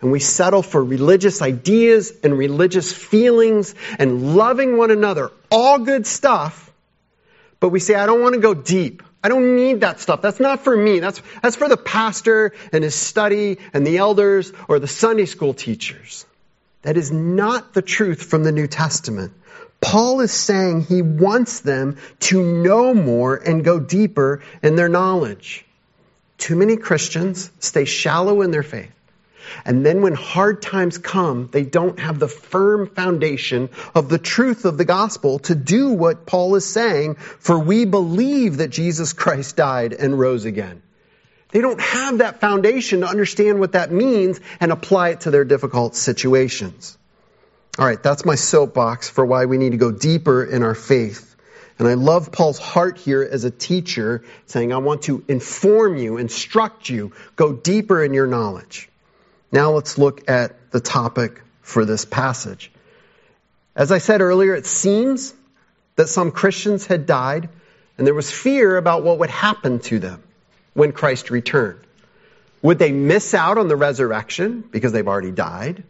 and 0.00 0.10
we 0.10 0.18
settle 0.18 0.62
for 0.62 0.82
religious 0.82 1.42
ideas 1.42 2.12
and 2.24 2.36
religious 2.36 2.92
feelings 2.92 3.74
and 3.98 4.34
loving 4.34 4.76
one 4.76 4.90
another, 4.90 5.30
all 5.50 5.78
good 5.78 6.06
stuff, 6.06 6.72
but 7.60 7.68
we 7.68 7.78
say, 7.78 7.94
I 7.94 8.06
don't 8.06 8.22
want 8.22 8.34
to 8.34 8.40
go 8.40 8.54
deep. 8.54 9.02
I 9.22 9.28
don't 9.28 9.54
need 9.54 9.82
that 9.82 10.00
stuff. 10.00 10.20
That's 10.20 10.40
not 10.40 10.64
for 10.64 10.76
me. 10.76 10.98
That's, 10.98 11.22
that's 11.42 11.54
for 11.54 11.68
the 11.68 11.76
pastor 11.76 12.54
and 12.72 12.82
his 12.82 12.96
study 12.96 13.58
and 13.72 13.86
the 13.86 13.98
elders 13.98 14.52
or 14.68 14.80
the 14.80 14.88
Sunday 14.88 15.26
school 15.26 15.54
teachers. 15.54 16.26
That 16.80 16.96
is 16.96 17.12
not 17.12 17.74
the 17.74 17.82
truth 17.82 18.22
from 18.22 18.42
the 18.42 18.50
New 18.50 18.66
Testament. 18.66 19.32
Paul 19.82 20.20
is 20.20 20.32
saying 20.32 20.82
he 20.82 21.02
wants 21.02 21.60
them 21.60 21.98
to 22.20 22.40
know 22.40 22.94
more 22.94 23.34
and 23.36 23.64
go 23.64 23.80
deeper 23.80 24.42
in 24.62 24.76
their 24.76 24.88
knowledge. 24.88 25.66
Too 26.38 26.56
many 26.56 26.76
Christians 26.76 27.50
stay 27.58 27.84
shallow 27.84 28.40
in 28.42 28.52
their 28.52 28.62
faith. 28.62 28.94
And 29.64 29.84
then 29.84 30.00
when 30.00 30.14
hard 30.14 30.62
times 30.62 30.98
come, 30.98 31.48
they 31.52 31.64
don't 31.64 31.98
have 31.98 32.18
the 32.18 32.28
firm 32.28 32.86
foundation 32.86 33.68
of 33.94 34.08
the 34.08 34.18
truth 34.18 34.64
of 34.64 34.78
the 34.78 34.84
gospel 34.84 35.40
to 35.40 35.54
do 35.54 35.90
what 35.90 36.26
Paul 36.26 36.54
is 36.54 36.64
saying, 36.64 37.16
for 37.16 37.58
we 37.58 37.84
believe 37.84 38.58
that 38.58 38.70
Jesus 38.70 39.12
Christ 39.12 39.56
died 39.56 39.92
and 39.92 40.18
rose 40.18 40.44
again. 40.44 40.80
They 41.50 41.60
don't 41.60 41.80
have 41.80 42.18
that 42.18 42.40
foundation 42.40 43.00
to 43.00 43.08
understand 43.08 43.60
what 43.60 43.72
that 43.72 43.92
means 43.92 44.40
and 44.58 44.72
apply 44.72 45.10
it 45.10 45.22
to 45.22 45.30
their 45.30 45.44
difficult 45.44 45.96
situations. 45.96 46.96
All 47.78 47.86
right, 47.86 48.02
that's 48.02 48.26
my 48.26 48.34
soapbox 48.34 49.08
for 49.08 49.24
why 49.24 49.46
we 49.46 49.56
need 49.56 49.70
to 49.70 49.78
go 49.78 49.90
deeper 49.90 50.44
in 50.44 50.62
our 50.62 50.74
faith. 50.74 51.34
And 51.78 51.88
I 51.88 51.94
love 51.94 52.30
Paul's 52.30 52.58
heart 52.58 52.98
here 52.98 53.22
as 53.22 53.44
a 53.44 53.50
teacher 53.50 54.24
saying, 54.44 54.74
I 54.74 54.78
want 54.78 55.02
to 55.02 55.24
inform 55.26 55.96
you, 55.96 56.18
instruct 56.18 56.90
you, 56.90 57.12
go 57.34 57.54
deeper 57.54 58.04
in 58.04 58.12
your 58.12 58.26
knowledge. 58.26 58.90
Now 59.50 59.72
let's 59.72 59.96
look 59.96 60.30
at 60.30 60.70
the 60.70 60.80
topic 60.80 61.40
for 61.62 61.86
this 61.86 62.04
passage. 62.04 62.70
As 63.74 63.90
I 63.90 63.98
said 63.98 64.20
earlier, 64.20 64.54
it 64.54 64.66
seems 64.66 65.32
that 65.96 66.08
some 66.08 66.30
Christians 66.30 66.86
had 66.86 67.06
died 67.06 67.48
and 67.96 68.06
there 68.06 68.14
was 68.14 68.30
fear 68.30 68.76
about 68.76 69.02
what 69.02 69.18
would 69.18 69.30
happen 69.30 69.78
to 69.80 69.98
them 69.98 70.22
when 70.74 70.92
Christ 70.92 71.30
returned. 71.30 71.80
Would 72.60 72.78
they 72.78 72.92
miss 72.92 73.32
out 73.32 73.56
on 73.56 73.68
the 73.68 73.76
resurrection 73.76 74.62
because 74.70 74.92
they've 74.92 75.08
already 75.08 75.32
died? 75.32 75.84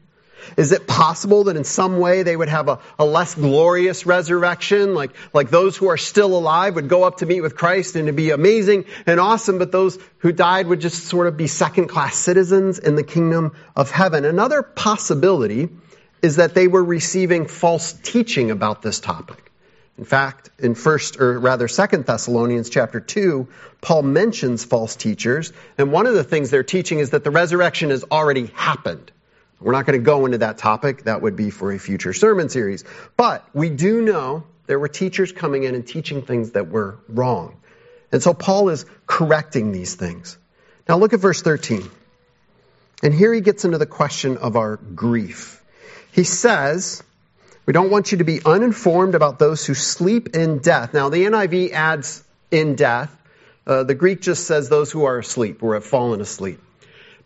Is 0.56 0.72
it 0.72 0.86
possible 0.86 1.44
that 1.44 1.56
in 1.56 1.64
some 1.64 1.98
way 1.98 2.22
they 2.22 2.36
would 2.36 2.48
have 2.48 2.68
a, 2.68 2.78
a, 2.98 3.04
less 3.04 3.34
glorious 3.34 4.06
resurrection? 4.06 4.94
Like, 4.94 5.12
like 5.32 5.50
those 5.50 5.76
who 5.76 5.88
are 5.88 5.96
still 5.96 6.36
alive 6.36 6.74
would 6.74 6.88
go 6.88 7.04
up 7.04 7.18
to 7.18 7.26
meet 7.26 7.40
with 7.40 7.56
Christ 7.56 7.96
and 7.96 8.04
it'd 8.04 8.16
be 8.16 8.30
amazing 8.30 8.84
and 9.06 9.20
awesome, 9.20 9.58
but 9.58 9.72
those 9.72 9.98
who 10.18 10.32
died 10.32 10.66
would 10.66 10.80
just 10.80 11.04
sort 11.04 11.26
of 11.26 11.36
be 11.36 11.46
second 11.46 11.88
class 11.88 12.16
citizens 12.16 12.78
in 12.78 12.94
the 12.94 13.04
kingdom 13.04 13.54
of 13.76 13.90
heaven. 13.90 14.24
Another 14.24 14.62
possibility 14.62 15.68
is 16.22 16.36
that 16.36 16.54
they 16.54 16.68
were 16.68 16.84
receiving 16.84 17.46
false 17.46 17.92
teaching 17.92 18.50
about 18.50 18.82
this 18.82 19.00
topic. 19.00 19.52
In 19.98 20.04
fact, 20.04 20.50
in 20.58 20.74
first, 20.74 21.20
or 21.20 21.38
rather 21.38 21.68
second 21.68 22.06
Thessalonians 22.06 22.70
chapter 22.70 22.98
2, 22.98 23.46
Paul 23.80 24.02
mentions 24.02 24.64
false 24.64 24.96
teachers, 24.96 25.52
and 25.76 25.92
one 25.92 26.06
of 26.06 26.14
the 26.14 26.24
things 26.24 26.50
they're 26.50 26.62
teaching 26.62 26.98
is 26.98 27.10
that 27.10 27.24
the 27.24 27.30
resurrection 27.30 27.90
has 27.90 28.04
already 28.10 28.46
happened. 28.54 29.12
We're 29.62 29.72
not 29.72 29.86
going 29.86 29.98
to 29.98 30.04
go 30.04 30.26
into 30.26 30.38
that 30.38 30.58
topic. 30.58 31.04
That 31.04 31.22
would 31.22 31.36
be 31.36 31.50
for 31.50 31.72
a 31.72 31.78
future 31.78 32.12
sermon 32.12 32.48
series. 32.48 32.84
But 33.16 33.46
we 33.54 33.70
do 33.70 34.02
know 34.02 34.44
there 34.66 34.78
were 34.78 34.88
teachers 34.88 35.32
coming 35.32 35.64
in 35.64 35.74
and 35.74 35.86
teaching 35.86 36.22
things 36.22 36.52
that 36.52 36.68
were 36.68 36.98
wrong. 37.08 37.56
And 38.10 38.22
so 38.22 38.34
Paul 38.34 38.68
is 38.68 38.84
correcting 39.06 39.72
these 39.72 39.94
things. 39.94 40.36
Now 40.88 40.98
look 40.98 41.12
at 41.12 41.20
verse 41.20 41.42
13. 41.42 41.88
And 43.02 43.12
here 43.12 43.32
he 43.32 43.40
gets 43.40 43.64
into 43.64 43.78
the 43.78 43.86
question 43.86 44.36
of 44.36 44.56
our 44.56 44.76
grief. 44.76 45.62
He 46.12 46.24
says, 46.24 47.02
we 47.66 47.72
don't 47.72 47.90
want 47.90 48.12
you 48.12 48.18
to 48.18 48.24
be 48.24 48.40
uninformed 48.44 49.14
about 49.14 49.38
those 49.38 49.64
who 49.64 49.74
sleep 49.74 50.36
in 50.36 50.58
death. 50.58 50.94
Now 50.94 51.08
the 51.08 51.24
NIV 51.24 51.72
adds 51.72 52.22
in 52.50 52.74
death. 52.74 53.16
Uh, 53.66 53.84
the 53.84 53.94
Greek 53.94 54.20
just 54.20 54.46
says 54.46 54.68
those 54.68 54.90
who 54.90 55.04
are 55.04 55.18
asleep 55.18 55.62
or 55.62 55.74
have 55.74 55.84
fallen 55.84 56.20
asleep. 56.20 56.60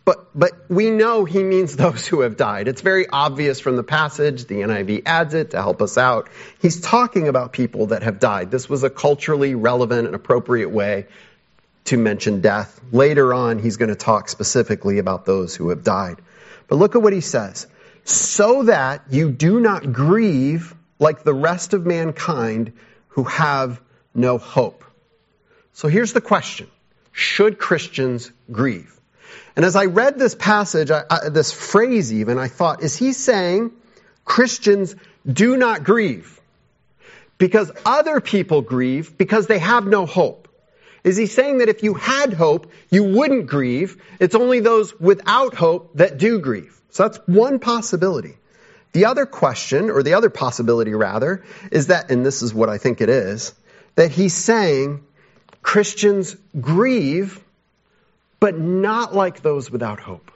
But, 0.06 0.38
but 0.38 0.52
we 0.70 0.90
know 0.90 1.26
he 1.26 1.42
means 1.42 1.76
those 1.84 2.06
who 2.06 2.20
have 2.20 2.38
died. 2.38 2.68
It's 2.68 2.80
very 2.80 3.06
obvious 3.06 3.60
from 3.60 3.76
the 3.76 3.82
passage. 3.82 4.46
The 4.46 4.54
NIV 4.54 5.02
adds 5.04 5.34
it 5.34 5.50
to 5.50 5.58
help 5.58 5.82
us 5.82 5.98
out. 5.98 6.30
He's 6.62 6.80
talking 6.80 7.28
about 7.28 7.52
people 7.52 7.88
that 7.88 8.04
have 8.04 8.18
died. 8.18 8.50
This 8.50 8.70
was 8.70 8.84
a 8.84 8.88
culturally 8.88 9.54
relevant 9.54 10.06
and 10.06 10.14
appropriate 10.14 10.70
way 10.70 11.06
to 11.86 11.96
mention 11.98 12.40
death. 12.40 12.80
Later 12.92 13.34
on, 13.34 13.58
he's 13.58 13.76
going 13.76 13.90
to 13.90 13.96
talk 13.96 14.28
specifically 14.28 14.98
about 14.98 15.26
those 15.26 15.54
who 15.54 15.68
have 15.68 15.82
died. 15.82 16.16
But 16.68 16.76
look 16.76 16.94
at 16.94 17.02
what 17.02 17.12
he 17.12 17.20
says. 17.20 17.66
So 18.04 18.64
that 18.64 19.02
you 19.10 19.30
do 19.30 19.58
not 19.60 19.92
grieve 19.92 20.74
like 21.00 21.24
the 21.24 21.34
rest 21.34 21.74
of 21.74 21.84
mankind 21.84 22.72
who 23.08 23.24
have 23.24 23.80
no 24.14 24.38
hope. 24.38 24.84
So 25.72 25.88
here's 25.88 26.12
the 26.12 26.20
question. 26.20 26.68
Should 27.12 27.58
Christians 27.58 28.30
grieve? 28.50 28.95
And 29.54 29.64
as 29.64 29.76
I 29.76 29.86
read 29.86 30.18
this 30.18 30.34
passage, 30.34 30.90
I, 30.90 31.04
I, 31.10 31.28
this 31.28 31.52
phrase 31.52 32.12
even, 32.12 32.38
I 32.38 32.48
thought, 32.48 32.82
is 32.82 32.96
he 32.96 33.12
saying 33.12 33.72
Christians 34.24 34.94
do 35.26 35.56
not 35.56 35.84
grieve 35.84 36.40
because 37.38 37.70
other 37.84 38.20
people 38.20 38.62
grieve 38.62 39.16
because 39.16 39.46
they 39.46 39.58
have 39.58 39.86
no 39.86 40.06
hope? 40.06 40.48
Is 41.04 41.16
he 41.16 41.26
saying 41.26 41.58
that 41.58 41.68
if 41.68 41.84
you 41.84 41.94
had 41.94 42.32
hope, 42.32 42.72
you 42.90 43.04
wouldn't 43.04 43.46
grieve? 43.46 44.02
It's 44.18 44.34
only 44.34 44.60
those 44.60 44.98
without 44.98 45.54
hope 45.54 45.92
that 45.94 46.18
do 46.18 46.40
grieve. 46.40 46.76
So 46.90 47.04
that's 47.04 47.18
one 47.26 47.60
possibility. 47.60 48.36
The 48.92 49.04
other 49.04 49.26
question, 49.26 49.90
or 49.90 50.02
the 50.02 50.14
other 50.14 50.30
possibility 50.30 50.94
rather, 50.94 51.44
is 51.70 51.88
that, 51.88 52.10
and 52.10 52.26
this 52.26 52.42
is 52.42 52.52
what 52.52 52.68
I 52.68 52.78
think 52.78 53.00
it 53.00 53.08
is, 53.08 53.54
that 53.94 54.10
he's 54.10 54.34
saying 54.34 55.04
Christians 55.62 56.36
grieve 56.60 57.40
but 58.40 58.58
not 58.58 59.14
like 59.14 59.42
those 59.42 59.70
without 59.70 60.00
hope. 60.00 60.30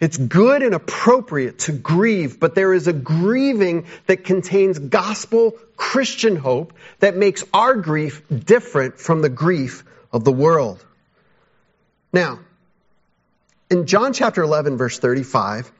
It's 0.00 0.16
good 0.16 0.62
and 0.62 0.74
appropriate 0.74 1.60
to 1.60 1.72
grieve, 1.72 2.40
but 2.40 2.54
there 2.54 2.72
is 2.72 2.88
a 2.88 2.92
grieving 2.92 3.86
that 4.06 4.24
contains 4.24 4.78
gospel 4.78 5.54
Christian 5.76 6.36
hope 6.36 6.72
that 7.00 7.16
makes 7.16 7.44
our 7.52 7.74
grief 7.74 8.22
different 8.28 8.98
from 8.98 9.22
the 9.22 9.28
grief 9.28 9.84
of 10.12 10.24
the 10.24 10.32
world. 10.32 10.84
Now, 12.12 12.40
in 13.70 13.86
John 13.86 14.12
chapter 14.12 14.42
11, 14.42 14.76
verse 14.76 14.98
35, 14.98 15.70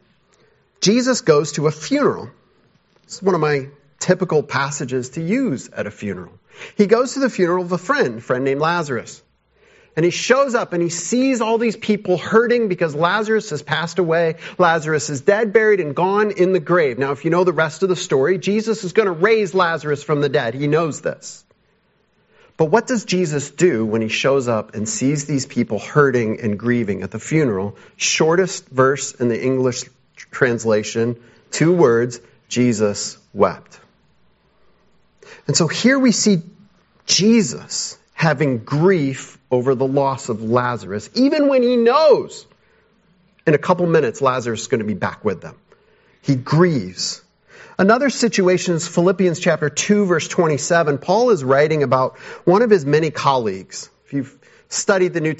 Jesus 0.80 1.20
goes 1.22 1.52
to 1.52 1.66
a 1.66 1.70
funeral. 1.70 2.30
This 3.04 3.16
is 3.16 3.22
one 3.22 3.34
of 3.34 3.40
my 3.40 3.68
typical 3.98 4.42
passages 4.42 5.10
to 5.10 5.22
use 5.22 5.68
at 5.68 5.86
a 5.86 5.90
funeral. 5.90 6.32
He 6.76 6.86
goes 6.86 7.14
to 7.14 7.20
the 7.20 7.30
funeral 7.30 7.64
of 7.64 7.72
a 7.72 7.78
friend, 7.78 8.18
a 8.18 8.20
friend 8.20 8.44
named 8.44 8.60
Lazarus. 8.60 9.22
And 9.96 10.04
he 10.04 10.10
shows 10.10 10.54
up 10.54 10.74
and 10.74 10.82
he 10.82 10.90
sees 10.90 11.40
all 11.40 11.56
these 11.56 11.76
people 11.76 12.18
hurting 12.18 12.68
because 12.68 12.94
Lazarus 12.94 13.48
has 13.48 13.62
passed 13.62 13.98
away. 13.98 14.36
Lazarus 14.58 15.08
is 15.08 15.22
dead, 15.22 15.54
buried, 15.54 15.80
and 15.80 15.96
gone 15.96 16.32
in 16.32 16.52
the 16.52 16.60
grave. 16.60 16.98
Now, 16.98 17.12
if 17.12 17.24
you 17.24 17.30
know 17.30 17.44
the 17.44 17.52
rest 17.52 17.82
of 17.82 17.88
the 17.88 17.96
story, 17.96 18.36
Jesus 18.36 18.84
is 18.84 18.92
going 18.92 19.06
to 19.06 19.12
raise 19.12 19.54
Lazarus 19.54 20.02
from 20.02 20.20
the 20.20 20.28
dead. 20.28 20.52
He 20.52 20.66
knows 20.66 21.00
this. 21.00 21.42
But 22.58 22.66
what 22.66 22.86
does 22.86 23.06
Jesus 23.06 23.50
do 23.50 23.86
when 23.86 24.02
he 24.02 24.08
shows 24.08 24.48
up 24.48 24.74
and 24.74 24.88
sees 24.88 25.26
these 25.26 25.46
people 25.46 25.78
hurting 25.78 26.40
and 26.40 26.58
grieving 26.58 27.02
at 27.02 27.10
the 27.10 27.18
funeral? 27.18 27.76
Shortest 27.96 28.68
verse 28.68 29.12
in 29.12 29.28
the 29.28 29.42
English 29.42 29.84
translation, 30.30 31.16
two 31.50 31.72
words, 31.72 32.20
Jesus 32.48 33.18
wept. 33.32 33.80
And 35.46 35.56
so 35.56 35.68
here 35.68 35.98
we 35.98 36.12
see 36.12 36.42
Jesus 37.06 37.98
having 38.16 38.64
grief 38.64 39.38
over 39.50 39.74
the 39.74 39.86
loss 39.86 40.30
of 40.30 40.42
Lazarus, 40.42 41.10
even 41.12 41.48
when 41.48 41.62
he 41.62 41.76
knows 41.76 42.46
in 43.46 43.52
a 43.52 43.58
couple 43.58 43.86
minutes 43.86 44.22
Lazarus 44.22 44.62
is 44.62 44.66
going 44.68 44.80
to 44.80 44.86
be 44.86 44.94
back 44.94 45.22
with 45.22 45.42
them. 45.42 45.54
He 46.22 46.34
grieves. 46.34 47.22
Another 47.78 48.08
situation 48.08 48.74
is 48.74 48.88
Philippians 48.88 49.38
chapter 49.38 49.68
2 49.68 50.06
verse 50.06 50.26
27. 50.28 50.96
Paul 50.96 51.28
is 51.28 51.44
writing 51.44 51.82
about 51.82 52.16
one 52.44 52.62
of 52.62 52.70
his 52.70 52.86
many 52.86 53.10
colleagues. 53.10 53.90
If 54.06 54.14
you've 54.14 54.38
studied 54.70 55.12
the 55.12 55.20
New 55.20 55.36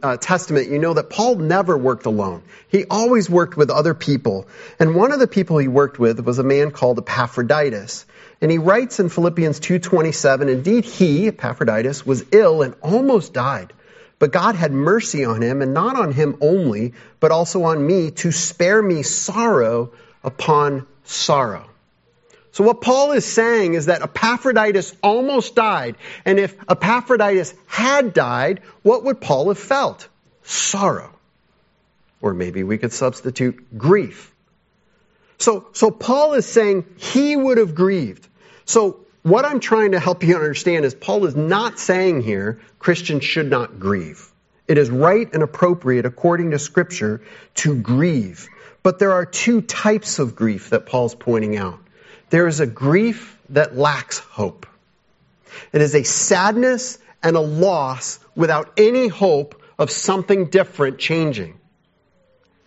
uh, 0.00 0.16
Testament, 0.16 0.70
you 0.70 0.78
know 0.78 0.94
that 0.94 1.10
Paul 1.10 1.34
never 1.34 1.76
worked 1.76 2.06
alone. 2.06 2.44
He 2.68 2.84
always 2.88 3.28
worked 3.28 3.56
with 3.56 3.70
other 3.70 3.92
people. 3.92 4.46
And 4.78 4.94
one 4.94 5.10
of 5.10 5.18
the 5.18 5.26
people 5.26 5.58
he 5.58 5.66
worked 5.66 5.98
with 5.98 6.20
was 6.20 6.38
a 6.38 6.44
man 6.44 6.70
called 6.70 6.98
Epaphroditus. 6.98 8.06
And 8.44 8.50
he 8.50 8.58
writes 8.58 9.00
in 9.00 9.08
Philippians 9.08 9.58
2:27, 9.58 10.50
indeed 10.50 10.84
he, 10.84 11.28
Epaphroditus, 11.28 12.04
was 12.04 12.26
ill 12.30 12.60
and 12.60 12.74
almost 12.82 13.32
died. 13.32 13.72
But 14.18 14.32
God 14.32 14.54
had 14.54 14.70
mercy 14.70 15.24
on 15.24 15.40
him, 15.40 15.62
and 15.62 15.72
not 15.72 15.96
on 15.96 16.12
him 16.12 16.36
only, 16.42 16.92
but 17.20 17.30
also 17.30 17.62
on 17.62 17.86
me, 17.86 18.10
to 18.10 18.32
spare 18.32 18.82
me 18.82 19.02
sorrow 19.02 19.92
upon 20.22 20.86
sorrow. 21.04 21.64
So 22.52 22.64
what 22.64 22.82
Paul 22.82 23.12
is 23.12 23.24
saying 23.24 23.72
is 23.72 23.86
that 23.86 24.02
Epaphroditus 24.02 24.94
almost 25.02 25.54
died. 25.54 25.96
And 26.26 26.38
if 26.38 26.54
Epaphroditus 26.68 27.54
had 27.64 28.12
died, 28.12 28.60
what 28.82 29.04
would 29.04 29.22
Paul 29.22 29.48
have 29.48 29.58
felt? 29.58 30.06
Sorrow. 30.42 31.14
Or 32.20 32.34
maybe 32.34 32.62
we 32.62 32.76
could 32.76 32.92
substitute 32.92 33.78
grief. 33.78 34.34
So, 35.38 35.66
so 35.72 35.90
Paul 35.90 36.34
is 36.34 36.44
saying 36.44 36.84
he 36.98 37.36
would 37.36 37.56
have 37.56 37.74
grieved. 37.74 38.28
So 38.64 39.00
what 39.22 39.44
I'm 39.44 39.60
trying 39.60 39.92
to 39.92 40.00
help 40.00 40.22
you 40.22 40.34
understand 40.34 40.84
is 40.84 40.94
Paul 40.94 41.24
is 41.26 41.34
not 41.34 41.78
saying 41.78 42.22
here 42.22 42.60
Christians 42.78 43.24
should 43.24 43.50
not 43.50 43.78
grieve. 43.78 44.30
It 44.66 44.78
is 44.78 44.90
right 44.90 45.32
and 45.32 45.42
appropriate 45.42 46.06
according 46.06 46.52
to 46.52 46.58
scripture 46.58 47.22
to 47.56 47.76
grieve. 47.76 48.48
But 48.82 48.98
there 48.98 49.12
are 49.12 49.26
two 49.26 49.62
types 49.62 50.18
of 50.18 50.36
grief 50.36 50.70
that 50.70 50.86
Paul's 50.86 51.14
pointing 51.14 51.56
out. 51.56 51.80
There 52.30 52.46
is 52.46 52.60
a 52.60 52.66
grief 52.66 53.38
that 53.50 53.76
lacks 53.76 54.18
hope. 54.18 54.66
It 55.72 55.80
is 55.80 55.94
a 55.94 56.02
sadness 56.02 56.98
and 57.22 57.36
a 57.36 57.40
loss 57.40 58.18
without 58.34 58.72
any 58.76 59.08
hope 59.08 59.60
of 59.78 59.90
something 59.90 60.46
different 60.46 60.98
changing. 60.98 61.58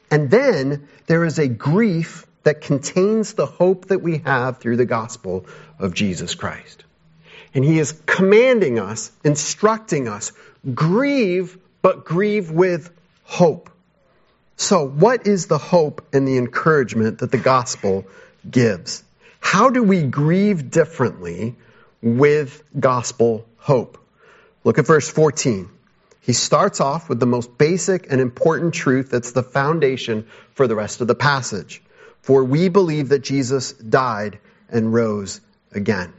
And 0.09 0.29
then 0.29 0.87
there 1.05 1.25
is 1.25 1.37
a 1.37 1.47
grief 1.47 2.25
that 2.47 2.61
contains 2.61 3.33
the 3.33 3.45
hope 3.45 3.87
that 3.87 4.01
we 4.01 4.19
have 4.19 4.59
through 4.59 4.77
the 4.77 4.85
gospel 4.85 5.45
of 5.79 5.93
Jesus 5.93 6.33
Christ. 6.33 6.85
And 7.53 7.65
he 7.65 7.77
is 7.77 7.91
commanding 8.05 8.79
us, 8.79 9.11
instructing 9.25 10.07
us, 10.07 10.31
grieve, 10.73 11.57
but 11.81 12.05
grieve 12.05 12.49
with 12.49 12.89
hope. 13.25 13.69
So, 14.55 14.87
what 14.87 15.27
is 15.27 15.47
the 15.47 15.57
hope 15.57 16.07
and 16.13 16.25
the 16.25 16.37
encouragement 16.37 17.19
that 17.19 17.31
the 17.31 17.37
gospel 17.37 18.05
gives? 18.49 19.03
How 19.41 19.69
do 19.69 19.83
we 19.83 20.03
grieve 20.03 20.71
differently 20.71 21.57
with 22.01 22.63
gospel 22.79 23.45
hope? 23.57 23.97
Look 24.63 24.77
at 24.77 24.87
verse 24.87 25.09
14. 25.09 25.67
He 26.21 26.31
starts 26.31 26.79
off 26.79 27.09
with 27.09 27.19
the 27.19 27.25
most 27.25 27.57
basic 27.57 28.09
and 28.09 28.21
important 28.21 28.73
truth 28.73 29.11
that's 29.11 29.33
the 29.33 29.43
foundation 29.43 30.27
for 30.53 30.65
the 30.65 30.75
rest 30.75 31.01
of 31.01 31.07
the 31.07 31.15
passage. 31.15 31.81
For 32.21 32.43
we 32.43 32.69
believe 32.69 33.09
that 33.09 33.23
Jesus 33.23 33.73
died 33.73 34.39
and 34.69 34.93
rose 34.93 35.41
again. 35.71 36.13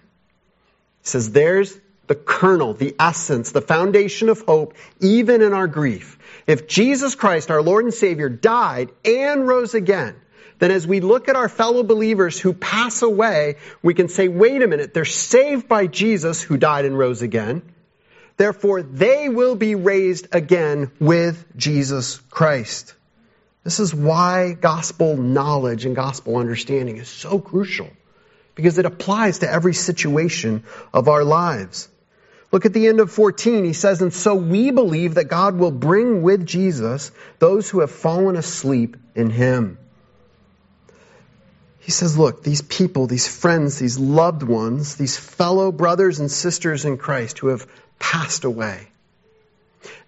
He 1.02 1.08
says 1.08 1.32
there's 1.32 1.78
the 2.06 2.14
kernel, 2.14 2.72
the 2.72 2.96
essence, 2.98 3.52
the 3.52 3.60
foundation 3.60 4.28
of 4.30 4.40
hope, 4.40 4.74
even 5.00 5.42
in 5.42 5.52
our 5.52 5.66
grief. 5.66 6.18
If 6.46 6.66
Jesus 6.66 7.14
Christ, 7.14 7.50
our 7.50 7.62
Lord 7.62 7.84
and 7.84 7.94
Savior, 7.94 8.28
died 8.28 8.90
and 9.04 9.46
rose 9.46 9.74
again, 9.74 10.16
then 10.58 10.70
as 10.70 10.86
we 10.86 11.00
look 11.00 11.28
at 11.28 11.36
our 11.36 11.48
fellow 11.48 11.82
believers 11.82 12.40
who 12.40 12.52
pass 12.52 13.02
away, 13.02 13.56
we 13.82 13.94
can 13.94 14.08
say, 14.08 14.28
wait 14.28 14.62
a 14.62 14.66
minute, 14.66 14.92
they're 14.92 15.04
saved 15.04 15.68
by 15.68 15.86
Jesus 15.86 16.42
who 16.42 16.56
died 16.56 16.84
and 16.84 16.98
rose 16.98 17.22
again. 17.22 17.62
Therefore, 18.38 18.82
they 18.82 19.28
will 19.28 19.54
be 19.54 19.74
raised 19.74 20.28
again 20.32 20.90
with 20.98 21.44
Jesus 21.56 22.18
Christ. 22.30 22.94
This 23.68 23.80
is 23.80 23.94
why 23.94 24.54
gospel 24.54 25.18
knowledge 25.18 25.84
and 25.84 25.94
gospel 25.94 26.38
understanding 26.38 26.96
is 26.96 27.06
so 27.06 27.38
crucial 27.38 27.90
because 28.54 28.78
it 28.78 28.86
applies 28.86 29.40
to 29.40 29.52
every 29.52 29.74
situation 29.74 30.64
of 30.94 31.06
our 31.06 31.22
lives. 31.22 31.86
Look 32.50 32.64
at 32.64 32.72
the 32.72 32.86
end 32.86 32.98
of 32.98 33.10
14. 33.10 33.66
He 33.66 33.74
says, 33.74 34.00
And 34.00 34.10
so 34.10 34.36
we 34.36 34.70
believe 34.70 35.16
that 35.16 35.24
God 35.24 35.58
will 35.58 35.70
bring 35.70 36.22
with 36.22 36.46
Jesus 36.46 37.12
those 37.40 37.68
who 37.68 37.80
have 37.80 37.90
fallen 37.90 38.36
asleep 38.36 38.96
in 39.14 39.28
him. 39.28 39.76
He 41.80 41.90
says, 41.90 42.16
Look, 42.16 42.42
these 42.42 42.62
people, 42.62 43.06
these 43.06 43.28
friends, 43.28 43.78
these 43.78 43.98
loved 43.98 44.42
ones, 44.42 44.96
these 44.96 45.18
fellow 45.18 45.72
brothers 45.72 46.20
and 46.20 46.30
sisters 46.30 46.86
in 46.86 46.96
Christ 46.96 47.38
who 47.40 47.48
have 47.48 47.66
passed 47.98 48.44
away, 48.44 48.88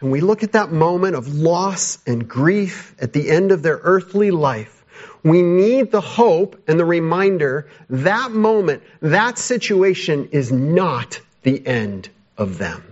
and 0.01 0.11
we 0.11 0.21
look 0.21 0.43
at 0.43 0.53
that 0.53 0.73
moment 0.73 1.17
of 1.17 1.35
loss 1.35 1.99
and 2.07 2.29
grief 2.29 2.95
at 3.01 3.13
the 3.13 3.31
end 3.31 3.53
of 3.53 3.63
their 3.63 3.81
earthly 3.83 4.31
life, 4.31 4.85
we 5.23 5.43
need 5.43 5.91
the 5.91 6.01
hope 6.01 6.63
and 6.67 6.79
the 6.79 6.85
reminder 6.85 7.69
that 7.91 8.31
moment, 8.31 8.83
that 9.01 9.39
situation 9.39 10.31
is 10.33 10.51
not 10.51 11.21
the 11.43 11.67
end 11.67 12.09
of 12.39 12.59
them. 12.59 12.83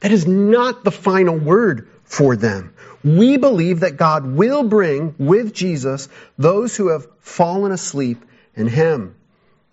That 0.00 0.12
is 0.12 0.26
not 0.26 0.84
the 0.84 0.90
final 0.90 1.36
word 1.36 1.88
for 2.04 2.36
them. 2.36 2.72
We 3.04 3.36
believe 3.36 3.80
that 3.80 3.96
God 3.96 4.26
will 4.26 4.64
bring 4.64 5.14
with 5.18 5.54
Jesus 5.54 6.08
those 6.38 6.76
who 6.76 6.88
have 6.88 7.06
fallen 7.20 7.72
asleep 7.72 8.24
in 8.54 8.66
Him. 8.66 9.14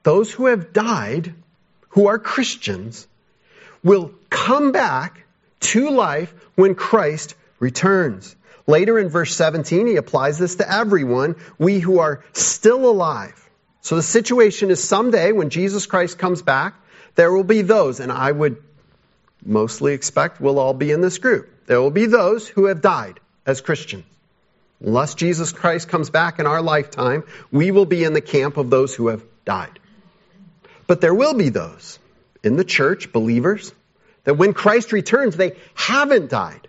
Those 0.04 0.32
who 0.32 0.48
have 0.48 0.74
died, 0.74 1.34
who 1.89 2.08
are 2.08 2.20
Christians, 2.20 3.08
will 3.84 4.12
come 4.30 4.72
back 4.72 5.25
to 5.60 5.89
life 5.89 6.34
when 6.56 6.76
Christ 6.76 7.36
returns. 7.60 8.36
Later 8.68 8.98
in 8.98 9.10
verse 9.10 9.36
17, 9.36 9.88
he 9.88 9.96
applies 9.96 10.39
this 10.39 10.56
to 10.56 10.72
everyone, 10.72 11.36
we 11.58 11.80
who 11.80 12.00
are 12.00 12.24
still 12.34 12.89
alive. 12.89 13.41
So 13.82 13.96
the 13.96 14.04
situation 14.04 14.72
is 14.72 14.84
someday 14.84 15.32
when 15.32 15.50
Jesus 15.50 15.86
Christ 15.86 16.18
comes 16.18 16.41
back, 16.41 16.74
there 17.13 17.32
will 17.32 17.44
be 17.44 17.62
those, 17.62 18.00
and 18.00 18.12
I 18.12 18.32
would 18.32 18.62
mostly 19.46 19.94
expect 19.94 20.41
we'll 20.41 20.60
all 20.60 20.74
be 20.74 20.91
in 20.91 21.02
this 21.02 21.20
group. 21.20 21.68
There 21.68 21.80
will 21.80 21.91
be 21.91 22.08
those 22.08 22.48
who 22.48 22.65
have 22.65 22.82
died 22.82 23.20
as 23.46 23.62
Christians. 23.62 24.06
Unless 24.82 25.15
Jesus 25.15 25.52
Christ 25.52 25.88
comes 25.88 26.10
back 26.10 26.39
in 26.39 26.48
our 26.48 26.62
lifetime, 26.62 27.24
we 27.52 27.72
will 27.72 27.86
be 27.86 28.04
in 28.04 28.13
the 28.13 28.22
camp 28.22 28.58
of 28.58 28.70
those 28.70 28.94
who 28.94 29.08
have 29.08 29.24
died. 29.46 29.80
But 30.86 31.02
there 31.02 31.15
will 31.15 31.34
be 31.34 31.50
those 31.50 31.98
in 32.44 32.58
the 32.58 32.63
church, 32.63 33.12
believers, 33.12 33.74
that 34.26 34.36
when 34.36 34.54
Christ 34.54 34.92
returns, 34.92 35.38
they 35.38 35.56
haven't 35.74 36.30
died. 36.30 36.68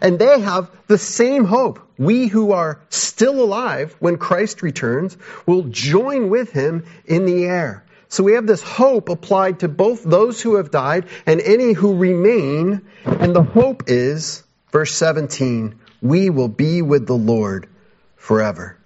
And 0.00 0.18
they 0.18 0.40
have 0.40 0.70
the 0.86 0.98
same 0.98 1.44
hope. 1.44 1.80
We 1.98 2.28
who 2.28 2.52
are 2.52 2.80
still 2.90 3.42
alive 3.42 3.96
when 3.98 4.18
Christ 4.18 4.62
returns 4.62 5.16
will 5.46 5.64
join 5.64 6.30
with 6.30 6.52
him 6.52 6.84
in 7.06 7.26
the 7.26 7.44
air. 7.44 7.84
So 8.08 8.22
we 8.24 8.34
have 8.34 8.46
this 8.46 8.62
hope 8.62 9.08
applied 9.08 9.60
to 9.60 9.68
both 9.68 10.02
those 10.02 10.40
who 10.40 10.56
have 10.56 10.70
died 10.70 11.06
and 11.26 11.40
any 11.40 11.72
who 11.72 11.96
remain. 11.96 12.82
And 13.04 13.34
the 13.34 13.42
hope 13.42 13.84
is, 13.88 14.44
verse 14.70 14.94
17, 14.94 15.78
we 16.00 16.30
will 16.30 16.48
be 16.48 16.82
with 16.82 17.06
the 17.06 17.16
Lord 17.16 17.68
forever. 18.16 18.76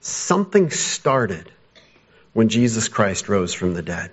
Something 0.00 0.70
started 0.70 1.50
when 2.32 2.48
Jesus 2.48 2.88
Christ 2.88 3.28
rose 3.28 3.54
from 3.54 3.74
the 3.74 3.82
dead. 3.82 4.10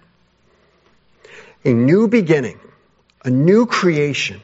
A 1.66 1.74
new 1.74 2.08
beginning 2.08 2.60
a 3.24 3.30
new 3.30 3.66
creation. 3.66 4.42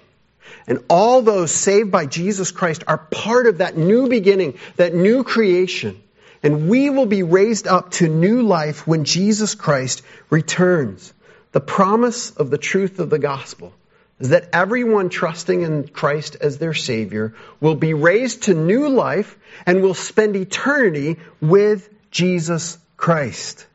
And 0.68 0.84
all 0.90 1.22
those 1.22 1.52
saved 1.52 1.92
by 1.92 2.06
Jesus 2.06 2.52
Christ 2.52 2.84
are 2.88 2.98
part 2.98 3.48
of 3.48 3.60
that 3.60 3.78
new 3.78 4.10
beginning, 4.10 4.58
that 4.78 4.94
new 4.94 5.24
creation. 5.24 6.02
And 6.42 6.70
we 6.70 6.90
will 6.90 7.06
be 7.06 7.24
raised 7.24 7.68
up 7.68 7.92
to 7.92 8.08
new 8.08 8.42
life 8.44 8.88
when 8.88 9.04
Jesus 9.04 9.56
Christ 9.56 10.04
returns. 10.30 11.14
The 11.52 11.62
promise 11.62 12.32
of 12.32 12.50
the 12.50 12.58
truth 12.58 13.00
of 13.00 13.10
the 13.10 13.20
gospel 13.20 13.74
is 14.20 14.30
that 14.30 14.50
everyone 14.54 15.10
trusting 15.10 15.62
in 15.62 15.88
Christ 15.88 16.38
as 16.40 16.58
their 16.58 16.74
Savior 16.74 17.34
will 17.60 17.76
be 17.76 17.94
raised 17.94 18.44
to 18.44 18.54
new 18.54 18.90
life 18.90 19.38
and 19.66 19.82
will 19.82 19.94
spend 19.94 20.36
eternity 20.36 21.18
with 21.42 21.90
Jesus 22.12 22.78
Christ. 22.98 23.66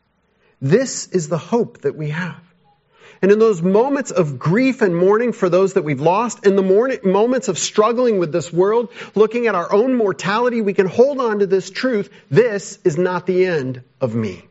This 0.60 1.08
is 1.08 1.28
the 1.28 1.38
hope 1.38 1.82
that 1.82 1.96
we 1.96 2.10
have. 2.10 2.40
And 3.22 3.30
in 3.30 3.38
those 3.38 3.61
moments 3.61 4.11
of 4.11 4.38
grief 4.38 4.80
and 4.80 4.96
mourning 4.96 5.33
for 5.33 5.50
those 5.50 5.74
that 5.74 5.83
we've 5.83 6.00
lost, 6.00 6.46
in 6.46 6.56
the 6.56 6.62
morning, 6.62 7.00
moments 7.04 7.48
of 7.48 7.59
struggling 7.59 8.18
with 8.18 8.33
this 8.33 8.50
world, 8.50 8.90
looking 9.14 9.46
at 9.46 9.54
our 9.54 9.70
own 9.70 9.94
mortality, 9.94 10.62
we 10.62 10.72
can 10.72 10.87
hold 10.87 11.20
on 11.20 11.40
to 11.40 11.46
this 11.46 11.70
truth. 11.70 12.11
This 12.30 12.78
is 12.83 12.96
not 12.96 13.26
the 13.26 13.44
end 13.44 13.83
of 14.00 14.14
me. 14.14 14.44